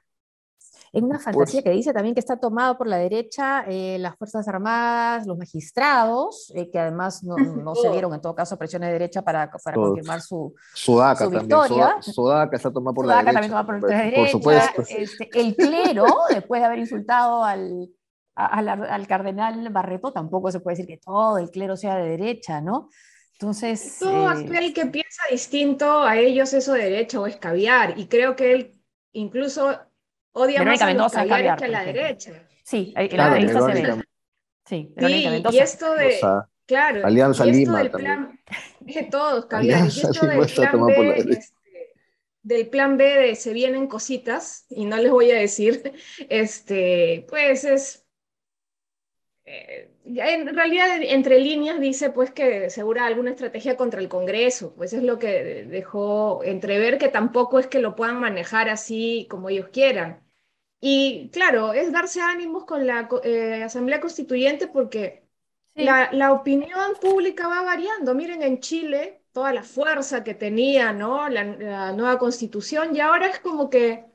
en 0.93 1.03
una 1.03 1.19
fantasía 1.19 1.61
que 1.61 1.69
dice 1.69 1.93
también 1.93 2.13
que 2.13 2.19
está 2.19 2.37
tomado 2.37 2.77
por 2.77 2.87
la 2.87 2.97
derecha 2.97 3.63
eh, 3.67 3.97
las 3.99 4.15
Fuerzas 4.15 4.47
Armadas, 4.47 5.27
los 5.27 5.37
magistrados, 5.37 6.51
eh, 6.55 6.69
que 6.69 6.79
además 6.79 7.23
no, 7.23 7.35
no, 7.37 7.75
se 7.75 7.89
dieron 7.89 8.13
en 8.13 8.21
todo 8.21 8.35
caso 8.35 8.57
presiones 8.57 8.87
de 8.87 8.93
derecha 8.93 9.21
para, 9.21 9.49
para 9.63 9.75
confirmar 9.75 10.21
su, 10.21 10.53
Sudaca 10.73 11.25
su 11.25 11.29
victoria. 11.29 11.87
También. 11.87 12.13
Sudaca 12.13 12.55
está 12.55 12.71
tomado 12.71 12.93
por 12.95 13.05
la 13.05 13.17
derecha. 13.17 13.33
también 13.33 13.51
tomado 13.51 13.65
por, 13.67 13.89
la 13.89 13.97
derecha. 13.97 14.21
Por 14.21 14.29
supuesto. 14.29 14.83
Este, 14.89 15.29
el 15.33 15.55
clero, 15.55 16.05
después 16.29 16.61
de 16.61 16.65
haber 16.65 16.79
insultado 16.79 17.43
al, 17.43 17.89
al, 18.35 18.69
al, 18.69 19.07
cardenal 19.07 19.69
Barreto, 19.69 20.11
tampoco 20.11 20.51
se 20.51 20.59
puede 20.59 20.77
decir 20.77 20.87
que 20.87 20.97
todo 20.97 21.37
el 21.37 21.51
clero 21.51 21.75
sea 21.75 21.95
de 21.95 22.09
derecha, 22.09 22.61
¿no? 22.61 22.89
Entonces... 23.33 23.97
Todo 23.99 24.31
eh, 24.31 24.45
aquel 24.45 24.73
que 24.73 24.85
piensa 24.87 25.23
distinto 25.31 26.03
a 26.03 26.17
ellos 26.17 26.53
eso 26.53 26.73
de 26.73 26.83
derecha 26.83 27.19
o 27.19 27.27
es 27.27 27.37
caviar, 27.37 27.97
y 27.97 28.07
creo 28.07 28.35
que 28.35 28.53
él 28.53 28.75
incluso 29.13 29.77
odia 30.31 30.63
más 30.63 30.81
a 30.81 30.93
los 30.93 31.11
que 31.11 31.19
a 31.19 31.67
la 31.67 31.83
derecha. 31.83 32.47
Sí, 32.63 32.93
en 32.95 33.17
la 33.17 33.37
entrevista 33.37 33.73
se 33.73 33.81
ve. 33.81 34.03
Sí, 34.65 34.93
y 35.51 35.57
esto 35.57 35.95
de... 35.95 36.19
claro, 36.67 37.05
Alianza 37.05 37.47
y 37.47 37.63
esto 37.63 37.73
del 37.73 37.89
plan, 37.89 38.39
de 38.81 39.03
todos, 39.09 39.47
y 39.63 39.71
esto 39.71 40.27
del 40.27 40.45
plan, 40.45 40.85
B, 40.85 41.15
este, 41.17 41.45
del 42.43 42.67
plan 42.67 42.97
B 42.97 43.03
de 43.03 43.35
se 43.35 43.51
vienen 43.53 43.87
cositas, 43.87 44.67
y 44.69 44.85
no 44.85 44.97
les 44.97 45.09
voy 45.09 45.31
a 45.31 45.39
decir, 45.39 45.93
este, 46.29 47.25
pues 47.27 47.63
es... 47.63 48.05
Eh, 49.51 49.89
en 50.05 50.55
realidad, 50.55 51.01
entre 51.01 51.39
líneas 51.39 51.79
dice 51.79 52.11
pues 52.11 52.31
que 52.31 52.65
asegura 52.67 53.05
alguna 53.07 53.31
estrategia 53.31 53.75
contra 53.77 53.99
el 53.99 54.07
Congreso, 54.07 54.75
pues 54.75 54.93
es 54.93 55.01
lo 55.01 55.17
que 55.17 55.65
dejó 55.65 56.43
entrever 56.43 56.99
que 56.99 57.09
tampoco 57.09 57.57
es 57.59 57.65
que 57.67 57.79
lo 57.79 57.95
puedan 57.95 58.19
manejar 58.19 58.69
así 58.69 59.27
como 59.29 59.49
ellos 59.49 59.69
quieran. 59.69 60.23
Y 60.81 61.29
claro, 61.33 61.73
es 61.73 61.91
darse 61.91 62.21
ánimos 62.21 62.65
con 62.65 62.85
la 62.87 63.09
eh, 63.23 63.63
Asamblea 63.63 63.99
Constituyente 63.99 64.67
porque 64.67 65.23
la, 65.73 66.11
la, 66.11 66.31
opinión 66.33 66.93
pública 67.01 67.47
va 67.47 67.63
variando. 67.63 68.13
Miren 68.15 68.43
en 68.43 68.59
Chile 68.59 69.23
toda 69.31 69.53
la 69.53 69.63
fuerza 69.63 70.23
que 70.23 70.35
tenía 70.35 70.93
¿no? 70.93 71.27
la, 71.29 71.43
la 71.43 71.91
nueva 71.93 72.19
constitución 72.19 72.95
y 72.95 72.99
ahora 72.99 73.27
es 73.27 73.39
como 73.39 73.69
que 73.69 74.08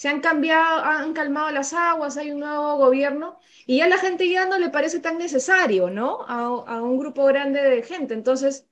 se 0.00 0.08
han 0.08 0.22
cambiado, 0.22 0.82
han 0.82 1.12
calmado 1.12 1.50
las 1.50 1.74
aguas, 1.74 2.16
hay 2.16 2.30
un 2.30 2.40
nuevo 2.40 2.78
gobierno 2.78 3.38
y 3.66 3.76
ya 3.80 3.86
la 3.86 3.98
gente 3.98 4.30
ya 4.30 4.46
no 4.46 4.58
le 4.58 4.70
parece 4.70 4.98
tan 4.98 5.18
necesario, 5.18 5.90
¿no? 5.90 6.22
A, 6.26 6.80
un 6.80 6.98
grupo 6.98 7.26
grande 7.26 7.60
de 7.60 7.82
gente. 7.82 8.14
Entonces, 8.14 8.66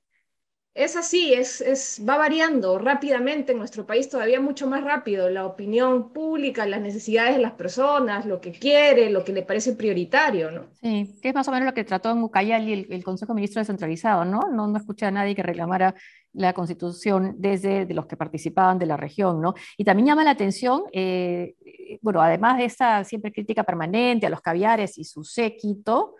es 0.73 0.97
así, 0.97 1.35
es, 1.35 1.61
es, 1.61 2.02
va 2.08 2.16
variando 2.16 2.78
rápidamente 2.78 3.52
en 3.52 3.58
nuestro 3.58 3.85
país, 3.85 4.08
todavía 4.08 4.40
mucho 4.40 4.66
más 4.66 4.82
rápido, 4.82 5.28
la 5.28 5.44
opinión 5.44 6.14
pública, 6.14 6.64
las 6.64 6.80
necesidades 6.80 7.37
de 7.37 7.42
las 7.42 7.52
personas, 7.52 8.25
lo 8.25 8.40
que 8.40 8.52
quiere, 8.52 9.11
lo 9.11 9.23
que 9.23 9.35
le 9.35 9.42
parece 9.42 9.75
prioritario, 9.75 10.50
¿no? 10.50 10.70
Sí, 10.80 11.14
que 11.20 11.28
es 11.28 11.35
más 11.35 11.47
o 11.47 11.50
menos 11.50 11.66
lo 11.66 11.75
que 11.75 11.85
trató 11.85 12.11
en 12.11 12.23
Ucayali 12.23 12.73
el, 12.73 12.87
el 12.88 13.04
Consejo 13.04 13.35
Ministro 13.35 13.61
descentralizado, 13.61 14.25
¿no? 14.25 14.49
¿no? 14.50 14.66
No 14.66 14.78
escuché 14.78 15.04
a 15.04 15.11
nadie 15.11 15.35
que 15.35 15.42
reclamara 15.42 15.94
la 16.32 16.52
constitución 16.52 17.35
desde 17.38 17.87
de 17.87 17.94
los 17.94 18.06
que 18.06 18.16
participaban 18.16 18.78
de 18.78 18.87
la 18.87 18.97
región, 18.97 19.40
¿no? 19.40 19.54
Y 19.76 19.85
también 19.85 20.06
llama 20.06 20.25
la 20.25 20.30
atención, 20.30 20.85
eh, 20.92 21.54
bueno, 22.00 22.20
además 22.20 22.58
de 22.58 22.64
esta 22.66 23.04
siempre 23.04 23.32
crítica 23.32 23.64
permanente 23.64 24.26
a 24.26 24.30
los 24.30 24.40
caviares 24.40 24.99
y 24.99 25.04
su 25.04 25.25
séquito, 25.25 26.16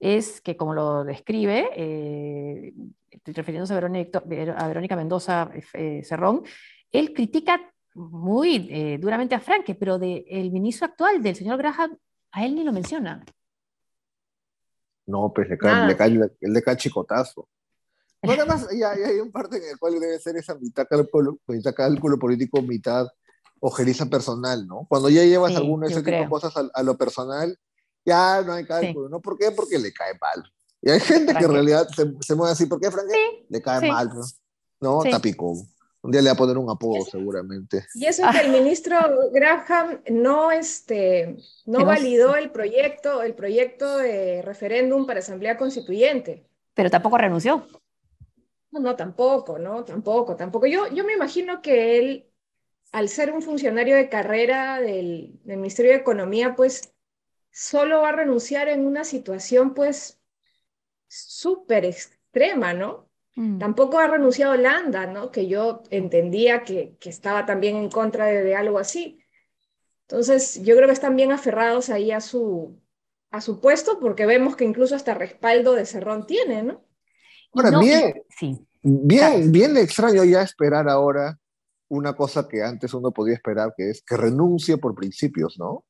es 0.00 0.40
que 0.40 0.56
como 0.56 0.74
lo 0.74 1.04
describe, 1.04 1.70
eh, 1.74 2.72
refiriéndose 3.24 3.72
a 3.72 3.76
Verónica, 3.76 4.22
a 4.56 4.68
Verónica 4.68 4.96
Mendoza 4.96 5.50
eh, 5.74 6.02
Cerrón, 6.04 6.42
él 6.92 7.12
critica 7.12 7.60
muy 7.94 8.68
eh, 8.70 8.98
duramente 9.00 9.34
a 9.34 9.40
Franke, 9.40 9.74
pero 9.74 9.98
del 9.98 10.50
ministro 10.52 10.86
actual, 10.86 11.22
del 11.22 11.34
señor 11.34 11.58
Graham, 11.58 11.96
a 12.32 12.46
él 12.46 12.54
ni 12.54 12.62
lo 12.62 12.72
menciona. 12.72 13.24
No, 15.06 15.32
pues 15.34 15.48
le 15.48 15.58
cae, 15.58 15.86
le 15.86 15.96
cae, 15.96 16.30
le 16.40 16.62
cae 16.62 16.76
chicotazo. 16.76 17.48
No, 18.22 18.32
además, 18.32 18.66
ya, 18.76 18.90
hay 18.90 19.20
un 19.20 19.30
parte 19.30 19.58
en 19.58 19.70
el 19.70 19.78
cual 19.78 20.00
debe 20.00 20.18
ser 20.18 20.36
esa 20.36 20.54
mitad 20.56 20.86
cálculo, 20.88 21.38
mitad 21.46 21.74
cálculo 21.74 22.18
político, 22.18 22.60
mitad 22.62 23.06
ojeriza 23.60 24.06
personal, 24.06 24.66
¿no? 24.66 24.86
Cuando 24.88 25.08
ya 25.08 25.24
llevas 25.24 25.54
alguna 25.56 25.86
de 25.86 25.92
esas 25.92 26.04
tipo 26.04 26.28
cosas 26.28 26.52
a, 26.72 26.82
lo 26.82 26.96
personal, 26.96 27.56
ya 28.04 28.42
no 28.42 28.52
hay 28.52 28.64
cálculo, 28.64 29.08
¿no? 29.08 29.20
¿Por 29.20 29.38
qué? 29.38 29.50
Porque 29.52 29.78
le 29.78 29.92
cae 29.92 30.14
mal. 30.20 30.44
Y 30.80 30.90
hay 30.90 31.00
gente 31.00 31.34
que 31.34 31.44
en 31.44 31.52
realidad 31.52 31.88
se, 31.94 32.12
se, 32.20 32.34
mueve 32.34 32.52
así, 32.52 32.66
¿por 32.66 32.80
qué, 32.80 32.90
Frank? 32.90 33.08
Le 33.48 33.62
cae 33.62 33.88
mal, 33.88 34.08
¿no? 34.08 34.22
¿no? 34.80 35.10
Tapicón. 35.10 35.56
Un 36.00 36.12
día 36.12 36.22
le 36.22 36.28
va 36.28 36.34
a 36.34 36.36
poner 36.36 36.56
un 36.56 36.70
apodo, 36.70 37.04
seguramente. 37.04 37.84
Y 37.94 38.06
eso 38.06 38.24
es 38.24 38.36
que 38.36 38.46
el 38.46 38.52
ministro 38.52 38.96
Graham 39.32 40.00
no, 40.10 40.52
este, 40.52 41.36
no 41.66 41.84
validó 41.84 42.36
el 42.36 42.50
proyecto, 42.50 43.22
el 43.22 43.34
proyecto 43.34 43.98
de 43.98 44.42
referéndum 44.42 45.06
para 45.06 45.18
Asamblea 45.18 45.58
Constituyente. 45.58 46.46
Pero 46.74 46.88
tampoco 46.88 47.18
renunció. 47.18 47.66
No, 48.70 48.80
no, 48.80 48.96
tampoco, 48.96 49.58
no, 49.58 49.84
tampoco, 49.84 50.36
tampoco. 50.36 50.66
Yo, 50.66 50.88
yo 50.88 51.04
me 51.04 51.14
imagino 51.14 51.62
que 51.62 51.98
él, 51.98 52.30
al 52.92 53.08
ser 53.08 53.32
un 53.32 53.42
funcionario 53.42 53.96
de 53.96 54.08
carrera 54.08 54.80
del, 54.80 55.40
del 55.44 55.56
Ministerio 55.56 55.92
de 55.92 55.98
Economía, 55.98 56.54
pues 56.54 56.94
solo 57.50 58.02
va 58.02 58.10
a 58.10 58.12
renunciar 58.12 58.68
en 58.68 58.86
una 58.86 59.04
situación, 59.04 59.74
pues, 59.74 60.20
súper 61.08 61.84
extrema, 61.84 62.74
¿no? 62.74 63.08
Mm. 63.34 63.58
Tampoco 63.58 63.98
ha 63.98 64.08
renunciado 64.08 64.56
Landa, 64.56 65.06
¿no? 65.06 65.30
Que 65.30 65.46
yo 65.46 65.82
entendía 65.90 66.62
que, 66.64 66.96
que 67.00 67.08
estaba 67.08 67.46
también 67.46 67.76
en 67.76 67.88
contra 67.88 68.26
de, 68.26 68.54
algo 68.54 68.78
así. 68.78 69.22
Entonces, 70.02 70.62
yo 70.64 70.74
creo 70.74 70.88
que 70.88 70.94
están 70.94 71.16
bien 71.16 71.32
aferrados 71.32 71.90
ahí 71.90 72.10
a 72.10 72.20
su, 72.20 72.80
a 73.30 73.40
su 73.40 73.60
puesto, 73.60 74.00
porque 74.00 74.26
vemos 74.26 74.56
que 74.56 74.64
incluso 74.64 74.96
hasta 74.96 75.14
respaldo 75.14 75.74
de 75.74 75.86
Cerrón 75.86 76.26
tiene, 76.26 76.62
¿no? 76.62 76.84
Ahora, 77.52 77.78
bien, 77.78 78.22
sí. 78.38 78.66
bien, 78.82 79.50
bien 79.50 79.76
extraño 79.76 80.24
ya 80.24 80.42
esperar 80.42 80.88
ahora 80.88 81.38
una 81.88 82.14
cosa 82.14 82.46
que 82.46 82.62
antes 82.62 82.92
uno 82.94 83.10
podía 83.12 83.34
esperar, 83.34 83.74
que 83.76 83.90
es 83.90 84.02
que 84.02 84.16
renuncie 84.16 84.76
por 84.76 84.94
principios, 84.94 85.58
¿no? 85.58 85.84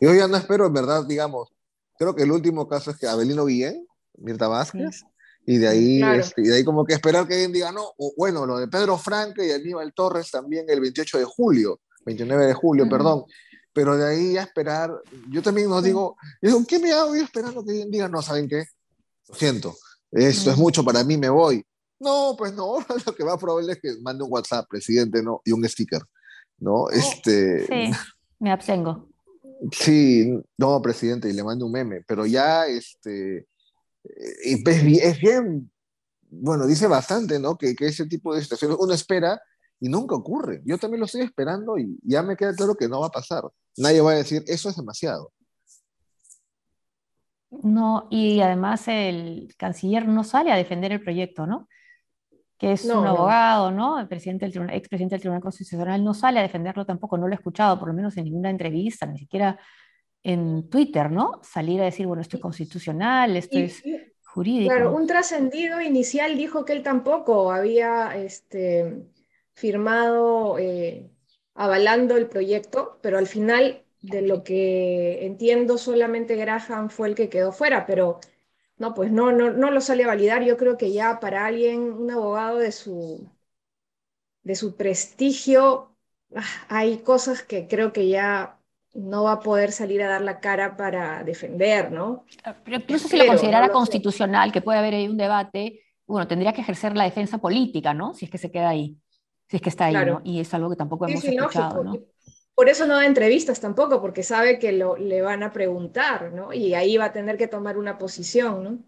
Yo 0.00 0.14
ya 0.14 0.28
no 0.28 0.36
espero, 0.36 0.66
en 0.66 0.72
verdad, 0.72 1.04
digamos, 1.06 1.52
creo 1.98 2.14
que 2.14 2.22
el 2.22 2.32
último 2.32 2.68
caso 2.68 2.90
es 2.90 2.96
que 2.96 3.06
Abelino 3.06 3.46
Guillén, 3.46 3.86
Mirta 4.18 4.48
Vázquez, 4.48 5.04
y 5.46 5.58
de 5.58 5.68
ahí, 5.68 6.02
este, 6.02 6.42
y 6.42 6.44
de 6.44 6.56
ahí 6.56 6.64
como 6.64 6.84
que 6.84 6.94
esperar 6.94 7.26
que 7.26 7.34
alguien 7.34 7.52
diga, 7.52 7.72
no, 7.72 7.84
o, 7.98 8.14
bueno, 8.16 8.46
lo 8.46 8.58
de 8.58 8.68
Pedro 8.68 8.96
Franque 8.96 9.46
y 9.46 9.50
Aníbal 9.50 9.92
Torres 9.92 10.30
también 10.30 10.64
el 10.68 10.80
28 10.80 11.18
de 11.18 11.24
julio, 11.24 11.80
29 12.06 12.46
de 12.46 12.54
julio, 12.54 12.88
perdón. 12.88 13.24
Pero 13.72 13.96
de 13.96 14.06
ahí 14.06 14.36
a 14.36 14.42
esperar, 14.42 14.92
yo 15.30 15.42
también 15.42 15.68
nos 15.68 15.82
digo, 15.82 16.16
digo, 16.40 16.64
¿qué 16.66 16.78
me 16.78 16.92
hago 16.92 17.16
yo 17.16 17.22
esperando 17.22 17.64
que 17.64 17.72
alguien 17.72 17.90
diga, 17.90 18.08
no, 18.08 18.22
¿saben 18.22 18.48
qué? 18.48 18.64
Lo 19.28 19.34
siento, 19.34 19.74
esto 20.14 20.50
es 20.50 20.56
mucho 20.56 20.84
para 20.84 21.04
mí, 21.04 21.16
me 21.16 21.28
voy. 21.28 21.64
No, 22.00 22.34
pues 22.36 22.52
no, 22.54 22.78
lo 23.06 23.14
que 23.14 23.24
más 23.24 23.38
probable 23.38 23.72
es 23.72 23.80
que 23.80 24.00
mande 24.00 24.24
un 24.24 24.32
WhatsApp, 24.32 24.66
presidente, 24.68 25.22
¿no? 25.22 25.40
Y 25.44 25.52
un 25.52 25.68
sticker, 25.68 26.02
¿no? 26.58 26.88
Este... 26.90 27.66
Sí, 27.66 27.90
me 28.38 28.52
abstengo. 28.52 29.08
Sí, 29.72 30.32
no, 30.58 30.82
presidente, 30.82 31.28
y 31.28 31.32
le 31.32 31.44
mando 31.44 31.66
un 31.66 31.72
meme, 31.72 32.02
pero 32.06 32.26
ya, 32.26 32.66
este, 32.66 33.46
y 34.44 34.62
pues, 34.62 34.82
es 34.82 35.18
bien, 35.18 35.70
bueno, 36.30 36.66
dice 36.66 36.86
bastante, 36.86 37.38
¿no? 37.38 37.56
Que, 37.56 37.74
que, 37.74 37.86
ese 37.86 38.06
tipo 38.06 38.34
de 38.34 38.42
situaciones 38.42 38.76
uno 38.80 38.92
espera 38.92 39.40
y 39.80 39.88
nunca 39.88 40.14
ocurre. 40.14 40.62
Yo 40.64 40.78
también 40.78 41.00
lo 41.00 41.06
estoy 41.06 41.22
esperando 41.22 41.78
y 41.78 41.98
ya 42.02 42.22
me 42.22 42.36
queda 42.36 42.54
claro 42.54 42.74
que 42.74 42.88
no 42.88 43.00
va 43.00 43.06
a 43.06 43.12
pasar. 43.12 43.42
Nadie 43.76 44.00
va 44.00 44.12
a 44.12 44.16
decir, 44.16 44.44
eso 44.46 44.68
es 44.68 44.76
demasiado. 44.76 45.32
No, 47.62 48.08
y 48.10 48.40
además 48.40 48.88
el 48.88 49.54
canciller 49.56 50.08
no 50.08 50.24
sale 50.24 50.52
a 50.52 50.56
defender 50.56 50.92
el 50.92 51.00
proyecto, 51.00 51.46
¿no? 51.46 51.68
Que 52.58 52.72
es 52.72 52.84
un 52.84 53.06
abogado, 53.06 53.70
¿no? 53.70 53.98
El 53.98 54.08
presidente 54.08 54.44
del 54.44 54.52
tribunal, 54.52 54.76
expresidente 54.76 55.14
del 55.14 55.20
Tribunal 55.20 55.42
Constitucional 55.42 56.02
no 56.02 56.14
sale 56.14 56.40
a 56.40 56.42
defenderlo 56.42 56.84
tampoco, 56.84 57.18
no 57.18 57.26
lo 57.26 57.32
he 57.32 57.36
escuchado, 57.36 57.78
por 57.78 57.88
lo 57.88 57.94
menos 57.94 58.16
en 58.16 58.24
ninguna 58.24 58.50
entrevista, 58.50 59.06
ni 59.06 59.18
siquiera 59.18 59.58
en 60.22 60.68
Twitter, 60.70 61.10
¿no? 61.10 61.40
Salir 61.42 61.80
a 61.82 61.84
decir, 61.84 62.06
bueno, 62.06 62.22
esto 62.22 62.38
es 62.38 62.42
constitucional, 62.42 63.36
esto 63.36 63.58
es 63.58 63.82
jurídico. 64.24 64.72
Claro, 64.72 64.94
un 64.94 65.06
trascendido 65.06 65.80
inicial 65.80 66.36
dijo 66.36 66.64
que 66.64 66.72
él 66.72 66.82
tampoco 66.82 67.52
había 67.52 68.16
este, 68.16 69.04
firmado 69.52 70.58
eh, 70.58 71.10
avalando 71.54 72.16
el 72.16 72.26
proyecto, 72.26 72.98
pero 73.02 73.18
al 73.18 73.26
final, 73.26 73.83
de 74.04 74.20
lo 74.20 74.44
que 74.44 75.24
entiendo, 75.24 75.78
solamente 75.78 76.36
Graham 76.36 76.90
fue 76.90 77.08
el 77.08 77.14
que 77.14 77.30
quedó 77.30 77.52
fuera, 77.52 77.86
pero 77.86 78.20
no, 78.76 78.92
pues 78.92 79.10
no, 79.10 79.32
no, 79.32 79.50
no 79.50 79.70
lo 79.70 79.80
sale 79.80 80.04
a 80.04 80.08
validar. 80.08 80.44
Yo 80.44 80.58
creo 80.58 80.76
que 80.76 80.92
ya 80.92 81.20
para 81.20 81.46
alguien, 81.46 81.80
un 81.80 82.10
abogado 82.10 82.58
de 82.58 82.70
su, 82.70 83.26
de 84.42 84.54
su 84.54 84.76
prestigio, 84.76 85.96
ah, 86.36 86.42
hay 86.68 86.98
cosas 86.98 87.42
que 87.42 87.66
creo 87.66 87.94
que 87.94 88.08
ya 88.08 88.58
no 88.92 89.24
va 89.24 89.32
a 89.32 89.40
poder 89.40 89.72
salir 89.72 90.02
a 90.02 90.08
dar 90.08 90.20
la 90.20 90.38
cara 90.38 90.76
para 90.76 91.24
defender, 91.24 91.90
¿no? 91.90 92.26
Pero 92.62 92.76
incluso 92.76 93.08
si 93.08 93.16
lo 93.16 93.26
considerara 93.26 93.70
constitucional, 93.70 94.52
que 94.52 94.60
puede 94.60 94.78
haber 94.78 94.94
ahí 94.94 95.08
un 95.08 95.16
debate, 95.16 95.80
bueno, 96.06 96.28
tendría 96.28 96.52
que 96.52 96.60
ejercer 96.60 96.94
la 96.94 97.04
defensa 97.04 97.38
política, 97.38 97.94
¿no? 97.94 98.12
Si 98.12 98.26
es 98.26 98.30
que 98.30 98.38
se 98.38 98.50
queda 98.50 98.68
ahí, 98.68 98.98
si 99.48 99.56
es 99.56 99.62
que 99.62 99.70
está 99.70 99.86
ahí, 99.86 99.94
¿no? 99.94 100.20
Y 100.24 100.40
es 100.40 100.52
algo 100.52 100.68
que 100.68 100.76
tampoco 100.76 101.08
hemos 101.08 101.24
escuchado, 101.24 101.82
¿no? 101.82 101.98
Por 102.54 102.68
eso 102.68 102.86
no 102.86 102.96
da 102.96 103.06
entrevistas 103.06 103.60
tampoco, 103.60 104.00
porque 104.00 104.22
sabe 104.22 104.58
que 104.58 104.72
lo, 104.72 104.96
le 104.96 105.22
van 105.22 105.42
a 105.42 105.52
preguntar, 105.52 106.32
¿no? 106.32 106.52
Y 106.52 106.74
ahí 106.74 106.96
va 106.96 107.06
a 107.06 107.12
tener 107.12 107.36
que 107.36 107.48
tomar 107.48 107.76
una 107.76 107.98
posición, 107.98 108.64
¿no? 108.64 108.78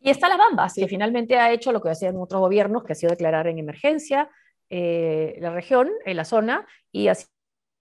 Y 0.00 0.10
está 0.10 0.28
la 0.28 0.36
Bamba, 0.36 0.68
que 0.74 0.88
finalmente 0.88 1.38
ha 1.38 1.52
hecho 1.52 1.70
lo 1.70 1.80
que 1.80 1.90
hacían 1.90 2.16
otros 2.16 2.40
gobiernos, 2.40 2.82
que 2.82 2.92
ha 2.92 2.96
sido 2.96 3.10
declarar 3.10 3.46
en 3.46 3.58
emergencia 3.58 4.28
eh, 4.68 5.36
la 5.38 5.50
región, 5.50 5.90
en 6.04 6.16
la 6.16 6.24
zona, 6.24 6.66
y 6.90 7.06
así 7.06 7.26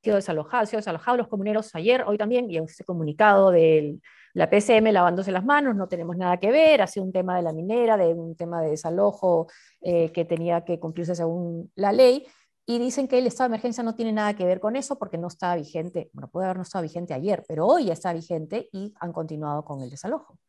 sido 0.03 0.15
desalojados, 0.15 0.69
sido 0.69 0.79
desalojados 0.79 1.17
los 1.17 1.27
comuneros 1.27 1.73
ayer, 1.75 2.03
hoy 2.05 2.17
también, 2.17 2.49
y 2.49 2.57
ese 2.57 2.83
comunicado 2.83 3.51
de 3.51 3.99
la 4.33 4.49
PCM 4.49 4.91
lavándose 4.91 5.31
las 5.31 5.45
manos, 5.45 5.75
no 5.75 5.87
tenemos 5.87 6.17
nada 6.17 6.37
que 6.37 6.51
ver, 6.51 6.81
ha 6.81 6.87
sido 6.87 7.05
un 7.05 7.11
tema 7.11 7.35
de 7.35 7.43
la 7.43 7.53
minera, 7.53 7.97
de 7.97 8.13
un 8.13 8.35
tema 8.35 8.61
de 8.61 8.71
desalojo 8.71 9.47
eh, 9.81 10.11
que 10.11 10.25
tenía 10.25 10.63
que 10.63 10.79
cumplirse 10.79 11.15
según 11.15 11.71
la 11.75 11.91
ley, 11.91 12.25
y 12.65 12.79
dicen 12.79 13.07
que 13.07 13.17
el 13.17 13.27
estado 13.27 13.49
de 13.49 13.55
emergencia 13.55 13.83
no 13.83 13.95
tiene 13.95 14.11
nada 14.11 14.35
que 14.35 14.45
ver 14.45 14.59
con 14.59 14.75
eso 14.75 14.97
porque 14.97 15.17
no 15.17 15.27
estaba 15.27 15.55
vigente, 15.55 16.09
bueno, 16.13 16.29
puede 16.29 16.45
haber 16.45 16.57
no 16.57 16.63
estado 16.63 16.83
vigente 16.83 17.13
ayer, 17.13 17.43
pero 17.47 17.65
hoy 17.65 17.91
está 17.91 18.13
vigente 18.13 18.69
y 18.71 18.93
han 18.99 19.11
continuado 19.13 19.65
con 19.65 19.81
el 19.81 19.89
desalojo. 19.89 20.39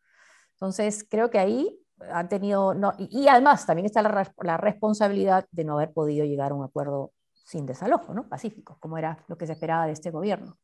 Entonces, 0.53 1.07
creo 1.09 1.31
que 1.31 1.38
ahí 1.38 1.79
han 2.12 2.29
tenido, 2.29 2.75
no, 2.75 2.92
y, 2.98 3.29
además 3.29 3.66
también 3.66 3.87
está 3.87 4.03
la, 4.03 4.33
la 4.42 4.57
responsabilidad 4.57 5.46
de 5.51 5.64
no 5.64 5.75
haber 5.75 5.92
podido 5.92 6.25
llegar 6.25 6.53
a 6.53 6.55
un 6.55 6.64
acuerdo 6.64 7.12
sin 7.44 7.66
desalojo, 7.66 8.14
¿no? 8.14 8.29
Pacífico, 8.29 8.77
como 8.81 8.98
era 8.98 9.25
lo 9.29 9.37
que 9.37 9.46
se 9.46 9.53
esperaba 9.53 9.87
de 9.87 9.92
este 9.92 10.11
gobierno. 10.11 10.59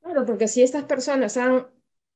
Claro, 0.00 0.24
porque 0.24 0.48
si 0.48 0.62
estas 0.62 0.84
personas 0.84 1.36
han 1.36 1.66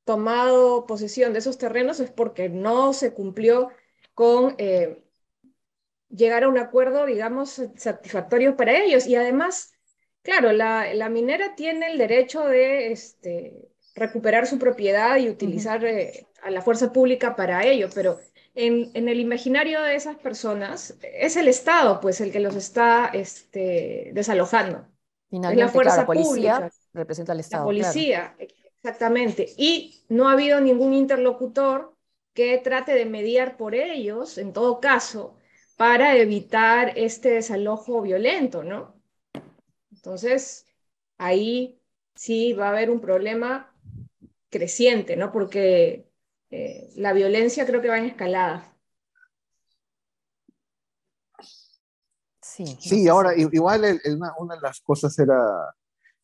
tomado 0.05 0.87
posesión 0.87 1.33
de 1.33 1.39
esos 1.39 1.59
terrenos 1.59 2.01
es 2.01 2.11
porque 2.11 2.49
no 2.49 2.93
se 2.93 3.15
cumplió 3.15 3.71
con 4.15 4.55
eh, 4.59 5.04
llegar 6.15 6.45
a 6.45 6.49
un 6.49 6.59
acuerdo, 6.59 7.07
digamos, 7.07 7.63
satisfactorio 7.77 8.57
para 8.57 8.77
ellos. 8.77 9.07
Y 9.07 9.17
además, 9.17 9.73
claro, 10.23 10.53
la, 10.53 10.93
la 10.95 11.09
minera 11.09 11.55
tiene 11.55 11.91
el 11.91 11.99
derecho 11.99 12.47
de 12.47 12.93
este, 12.93 13.69
recuperar 13.95 14.47
su 14.47 14.59
propiedad 14.59 15.17
y 15.17 15.29
utilizar 15.29 15.85
eh, 15.85 16.27
a 16.43 16.51
la 16.51 16.63
fuerza 16.63 16.93
pública 16.93 17.37
para 17.37 17.65
ello, 17.65 17.89
pero 17.95 18.19
en, 18.55 18.91
el 18.95 19.21
imaginario 19.21 19.83
de 19.83 19.97
esas 19.97 20.17
personas 20.17 20.97
es 21.03 21.37
el 21.37 21.49
Estado, 21.49 22.01
pues, 22.01 22.21
el 22.21 22.31
que 22.31 22.41
los 22.41 22.55
está 22.55 23.11
este, 23.13 24.11
desalojando. 24.15 24.87
es 25.31 25.57
la 25.57 25.69
fuerza 25.69 26.07
policía 26.07 26.71
representa 26.93 27.33
al 27.33 27.41
Estado. 27.41 27.65
La 27.65 27.67
policía, 27.67 28.37
exactamente. 28.39 29.53
Y 29.57 30.05
no 30.09 30.29
ha 30.29 30.33
habido 30.33 30.61
ningún 30.61 30.95
interlocutor 30.95 31.95
que 32.35 32.59
trate 32.59 32.95
de 32.95 33.07
mediar 33.07 33.57
por 33.57 33.75
ellos, 33.75 34.39
en 34.39 34.53
todo 34.53 34.81
caso, 34.81 35.37
para 35.77 36.17
evitar 36.17 36.93
este 36.97 37.31
desalojo 37.31 38.03
violento, 38.03 38.63
¿no? 38.63 38.95
Entonces, 39.93 40.67
ahí 41.19 41.81
sí 42.15 42.53
va 42.53 42.67
a 42.67 42.71
haber 42.71 42.91
un 42.91 43.01
problema 43.01 43.75
creciente, 44.51 45.17
¿no? 45.17 45.33
Porque 45.33 46.09
eh, 46.51 46.93
la 46.97 47.13
violencia 47.13 47.67
creo 47.67 47.83
que 47.83 47.89
va 47.89 47.99
en 47.99 48.07
escalada. 48.07 48.73
Sí, 52.41 52.65
sí 52.79 53.09
ahora 53.09 53.37
igual 53.37 54.01
una, 54.39 54.55
de 54.55 54.61
las 54.61 54.81
cosas 54.81 55.19
era 55.19 55.37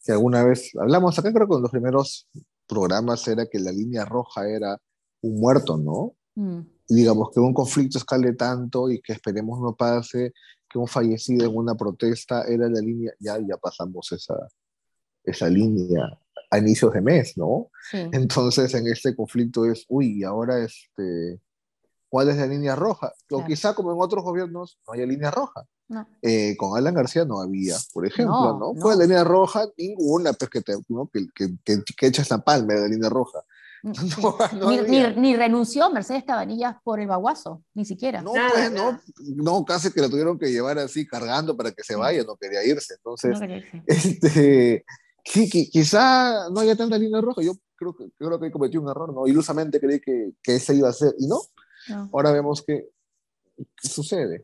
que 0.05 0.13
alguna 0.13 0.45
vez 0.45 0.71
hablamos 0.81 1.19
acá 1.19 1.33
creo 1.33 1.49
que 1.49 1.57
en 1.57 1.63
los 1.63 1.71
primeros 1.73 2.29
programas 2.69 3.27
era 3.27 3.47
que 3.47 3.59
la 3.59 3.73
línea 3.73 4.05
roja 4.05 4.49
era 4.49 4.79
un 5.23 5.41
muerto, 5.41 5.77
¿no? 5.77 6.15
Mm. 6.37 6.61
Digamos 6.91 7.31
que 7.31 7.41
un 7.41 7.55
conflicto 7.55 7.99
escale 7.99 8.35
tanto 8.35 8.91
y 8.91 9.01
que 9.01 9.13
esperemos 9.13 9.61
no 9.61 9.75
pase, 9.75 10.33
que 10.69 10.79
un 10.79 10.87
fallecido 10.87 11.47
en 11.47 11.57
una 11.57 11.75
protesta 11.75 12.45
era 12.45 12.69
la 12.69 12.81
línea, 12.81 13.13
ya, 13.19 13.39
ya 13.39 13.57
pasamos 13.57 14.13
esa, 14.13 14.35
esa 15.25 15.49
línea 15.49 16.19
a 16.51 16.59
inicios 16.59 16.93
de 16.93 17.01
mes, 17.01 17.37
¿no? 17.37 17.71
Entonces 17.93 18.75
en 18.75 18.87
este 18.89 19.15
conflicto 19.15 19.65
es, 19.65 19.85
uy, 19.89 20.25
ahora 20.25 20.59
este, 20.59 21.41
¿cuál 22.09 22.29
es 22.29 22.37
la 22.37 22.47
línea 22.47 22.75
roja? 22.75 23.13
O 23.31 23.45
quizá 23.45 23.75
como 23.75 23.93
en 23.93 24.01
otros 24.01 24.25
gobiernos 24.25 24.79
no 24.87 24.93
haya 24.93 25.07
línea 25.07 25.31
roja. 25.31 25.67
Eh, 26.23 26.57
con 26.57 26.79
Alan 26.79 26.95
García 26.95 27.25
no 27.25 27.41
había, 27.41 27.75
por 27.93 28.07
ejemplo, 28.07 28.57
¿no? 28.59 28.73
¿no? 28.75 28.91
la 28.91 29.05
línea 29.05 29.25
roja? 29.25 29.67
Ninguna, 29.77 30.33
pues 30.35 30.49
que, 30.49 30.61
te, 30.61 30.75
que, 31.35 31.57
que, 31.65 31.83
que, 31.97 32.07
echas 32.07 32.31
la 32.31 32.39
palma 32.39 32.75
de 32.75 32.81
la 32.83 32.89
línea 32.89 33.09
roja. 33.09 33.41
Mm, 33.83 33.93
ni, 35.21 35.37
renunció 35.37 35.91
Mercedes 35.91 36.25
Cabanillas 36.25 36.77
por 36.85 37.01
el 37.01 37.07
baguazo, 37.07 37.63
ni 37.75 37.85
siquiera. 37.85 38.21
No, 38.23 38.33
pues, 38.33 38.73
no, 38.73 39.01
no, 39.37 39.65
casi 39.65 39.91
que 39.93 40.01
la 40.01 40.09
tuvieron 40.09 40.39
que 40.39 40.53
llevar 40.53 40.79
así 40.79 41.07
cargando 41.07 41.57
para 41.57 41.73
que 41.73 41.83
se 41.83 41.97
vaya, 41.97 42.23
no 42.25 42.37
quería 42.37 42.65
irse. 42.65 42.95
Entonces, 42.95 43.39
este, 43.87 44.85
quizá 45.23 46.51
no 46.51 46.61
haya 46.61 46.77
tanta 46.77 46.99
línea 46.99 47.21
roja. 47.21 47.43
Yo 47.43 47.53
creo 47.77 47.97
que, 47.97 48.11
creo 48.19 48.39
que 48.39 48.51
cometí 48.51 48.77
un 48.77 48.89
error, 48.89 49.15
¿no? 49.15 49.27
Ilusamente 49.27 49.81
creí 49.81 50.01
que, 50.01 50.33
que 50.43 50.57
ese 50.57 50.75
iba 50.75 50.89
a 50.89 50.93
ser, 50.93 51.15
y 51.19 51.27
no. 51.27 51.41
Ahora 52.13 52.33
vemos 52.33 52.63
que, 52.63 52.89
sucede. 53.83 54.43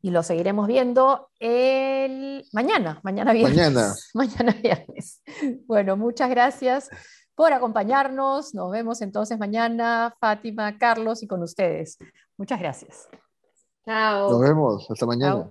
Y 0.00 0.10
lo 0.10 0.22
seguiremos 0.22 0.66
viendo 0.66 1.30
el 1.38 2.46
mañana, 2.52 3.00
mañana 3.02 3.32
viernes. 3.32 3.56
Mañana. 3.56 3.94
Mañana 4.14 4.52
viernes. 4.52 5.22
Bueno, 5.66 5.96
muchas 5.96 6.28
gracias 6.28 6.90
por 7.34 7.52
acompañarnos. 7.52 8.54
Nos 8.54 8.70
vemos 8.70 9.02
entonces 9.02 9.38
mañana, 9.38 10.14
Fátima, 10.20 10.78
Carlos 10.78 11.22
y 11.22 11.26
con 11.26 11.42
ustedes. 11.42 11.98
Muchas 12.36 12.60
gracias. 12.60 13.08
Chao. 13.84 14.30
Nos 14.30 14.40
vemos. 14.40 14.90
Hasta 14.90 15.06
mañana. 15.06 15.50